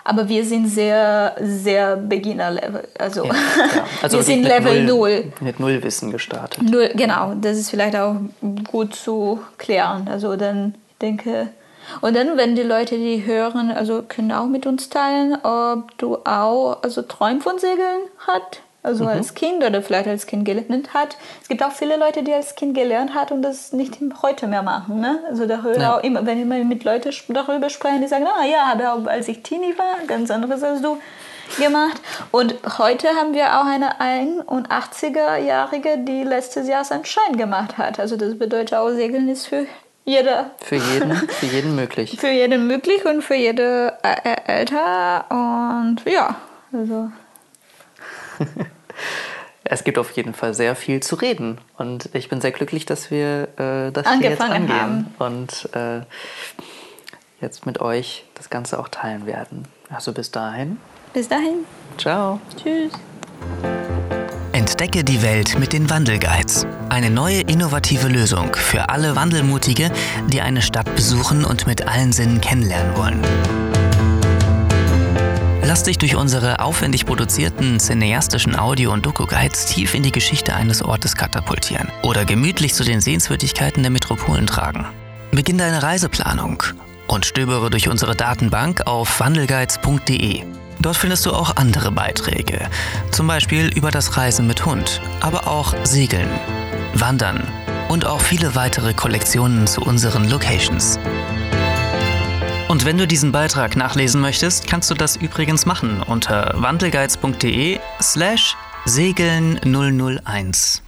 aber 0.03 0.29
wir 0.29 0.45
sind 0.45 0.67
sehr, 0.67 1.35
sehr 1.41 1.97
Beginner-Level. 1.97 2.87
Also, 2.99 3.25
ja, 3.25 3.33
ja. 3.75 3.85
also 4.03 4.17
wir 4.17 4.23
sind 4.23 4.43
Level 4.43 4.85
0. 4.85 5.33
Mit 5.41 5.59
Nullwissen 5.59 6.11
gestartet. 6.11 6.61
Null, 6.61 6.91
genau, 6.95 7.33
das 7.41 7.57
ist 7.57 7.71
vielleicht 7.71 7.95
auch 7.95 8.15
gut 8.71 8.95
zu 8.95 9.41
klären. 9.57 10.07
Also 10.07 10.35
dann, 10.35 10.75
ich 10.91 10.97
denke, 10.99 11.47
Und 12.01 12.15
dann, 12.15 12.37
wenn 12.37 12.55
die 12.55 12.63
Leute 12.63 12.97
die 12.97 13.25
hören, 13.25 13.71
also 13.71 14.03
können 14.07 14.31
auch 14.31 14.47
mit 14.47 14.65
uns 14.65 14.89
teilen, 14.89 15.37
ob 15.43 15.97
du 15.97 16.17
auch 16.25 16.81
also 16.81 17.01
träumt 17.01 17.43
von 17.43 17.59
Segeln 17.59 18.01
hat, 18.19 18.61
also 18.83 19.03
mhm. 19.03 19.09
als 19.09 19.33
Kind 19.33 19.63
oder 19.63 19.81
vielleicht 19.81 20.07
als 20.07 20.27
Kind 20.27 20.45
gelernt 20.45 20.93
hat. 20.93 21.17
Es 21.41 21.49
gibt 21.49 21.63
auch 21.63 21.71
viele 21.71 21.97
Leute, 21.97 22.23
die 22.23 22.33
als 22.33 22.55
Kind 22.55 22.75
gelernt 22.75 23.13
hat 23.13 23.31
und 23.31 23.41
das 23.41 23.73
nicht 23.73 23.97
heute 24.21 24.47
mehr 24.47 24.63
machen. 24.63 24.99
Ne? 24.99 25.19
Also 25.27 25.45
darüber 25.45 25.79
ja. 25.79 25.97
auch 25.97 26.03
immer, 26.03 26.25
wenn 26.25 26.39
ich 26.39 26.65
mit 26.65 26.83
Leuten 26.83 27.11
darüber 27.29 27.69
spreche, 27.69 27.99
die 27.99 28.07
sagen, 28.07 28.27
ah 28.27 28.45
ja, 28.45 28.67
habe 28.67 28.91
auch 28.91 29.05
als 29.05 29.27
ich 29.27 29.43
Teenie 29.43 29.77
war, 29.77 30.05
ganz 30.07 30.31
anderes 30.31 30.63
als 30.63 30.81
du 30.81 30.97
gemacht. 31.59 32.01
Und 32.31 32.55
heute 32.77 33.07
haben 33.09 33.33
wir 33.33 33.59
auch 33.59 33.65
eine 33.65 33.99
81er-Jährige, 33.99 35.99
die 35.99 36.23
letztes 36.23 36.67
Jahr 36.67 36.83
seinen 36.83 37.05
Schein 37.05 37.37
gemacht 37.37 37.77
hat. 37.77 37.99
Also 37.99 38.17
das 38.17 38.37
bedeutet 38.37 38.73
auch, 38.73 38.89
Segeln 38.89 39.29
ist 39.29 39.47
für 39.47 39.65
jeder. 40.07 40.51
Für 40.61 40.77
jeden, 40.77 41.15
für 41.15 41.45
jeden 41.53 41.75
möglich. 41.75 42.17
für 42.19 42.29
jeden 42.29 42.65
möglich 42.65 43.05
und 43.05 43.21
für 43.21 43.35
jede 43.35 43.97
äh, 44.01 44.37
älter. 44.45 45.25
Und 45.29 46.01
ja, 46.05 46.37
also. 46.71 47.11
es 49.65 49.83
gibt 49.83 49.97
auf 49.97 50.11
jeden 50.11 50.33
Fall 50.33 50.53
sehr 50.53 50.75
viel 50.75 51.01
zu 51.01 51.15
reden. 51.15 51.59
Und 51.77 52.09
ich 52.13 52.29
bin 52.29 52.39
sehr 52.39 52.51
glücklich, 52.51 52.85
dass 52.85 53.11
wir 53.11 53.49
äh, 53.59 53.91
das 53.91 54.09
hier 54.13 54.29
jetzt 54.29 54.41
angehen 54.41 54.81
haben. 54.81 55.15
und 55.19 55.69
äh, 55.75 56.01
jetzt 57.41 57.65
mit 57.65 57.81
euch 57.81 58.23
das 58.35 58.49
Ganze 58.49 58.79
auch 58.79 58.87
teilen 58.87 59.25
werden. 59.25 59.65
Also 59.89 60.13
bis 60.13 60.31
dahin. 60.31 60.77
Bis 61.13 61.27
dahin. 61.27 61.65
Ciao. 61.97 62.39
Tschüss. 62.55 62.93
Entdecke 64.79 65.03
die 65.03 65.23
Welt 65.23 65.57
mit 65.57 65.73
den 65.73 65.89
Wandelguides. 65.89 66.67
Eine 66.89 67.09
neue 67.09 67.41
innovative 67.41 68.07
Lösung 68.09 68.55
für 68.55 68.89
alle 68.89 69.15
Wandelmutige, 69.15 69.89
die 70.27 70.39
eine 70.39 70.61
Stadt 70.61 70.93
besuchen 70.93 71.45
und 71.45 71.65
mit 71.65 71.87
allen 71.87 72.11
Sinnen 72.11 72.41
kennenlernen 72.41 72.95
wollen. 72.95 73.19
Lass 75.63 75.81
dich 75.81 75.97
durch 75.97 76.15
unsere 76.15 76.59
aufwendig 76.59 77.07
produzierten 77.07 77.79
cineastischen 77.79 78.55
Audio- 78.55 78.93
und 78.93 79.03
Doku-Guides 79.03 79.65
tief 79.65 79.95
in 79.95 80.03
die 80.03 80.11
Geschichte 80.11 80.53
eines 80.53 80.83
Ortes 80.83 81.15
katapultieren 81.15 81.87
oder 82.03 82.23
gemütlich 82.23 82.75
zu 82.75 82.83
den 82.83 83.01
Sehenswürdigkeiten 83.01 83.81
der 83.81 83.89
Metropolen 83.89 84.45
tragen. 84.45 84.85
Beginn 85.31 85.57
deine 85.57 85.81
Reiseplanung 85.81 86.61
und 87.07 87.25
stöbere 87.25 87.71
durch 87.71 87.89
unsere 87.89 88.15
Datenbank 88.15 88.85
auf 88.85 89.19
wandelguides.de. 89.21 90.43
Dort 90.79 90.97
findest 90.97 91.25
du 91.25 91.33
auch 91.33 91.55
andere 91.55 91.91
Beiträge, 91.91 92.69
zum 93.11 93.27
Beispiel 93.27 93.67
über 93.75 93.91
das 93.91 94.17
Reisen 94.17 94.47
mit 94.47 94.65
Hund, 94.65 95.01
aber 95.21 95.47
auch 95.47 95.73
Segeln, 95.83 96.29
Wandern 96.93 97.47
und 97.89 98.05
auch 98.05 98.21
viele 98.21 98.55
weitere 98.55 98.93
Kollektionen 98.93 99.67
zu 99.67 99.81
unseren 99.81 100.29
Locations. 100.29 100.99
Und 102.67 102.85
wenn 102.85 102.97
du 102.97 103.07
diesen 103.07 103.31
Beitrag 103.31 103.75
nachlesen 103.75 104.19
möchtest, 104.19 104.67
kannst 104.67 104.91
du 104.91 104.93
das 104.93 105.15
übrigens 105.15 105.65
machen 105.65 106.03
unter 106.03 106.53
wandelguides.de 106.55 107.79
slash 108.01 108.55
segeln 108.85 109.59
001. 109.63 110.83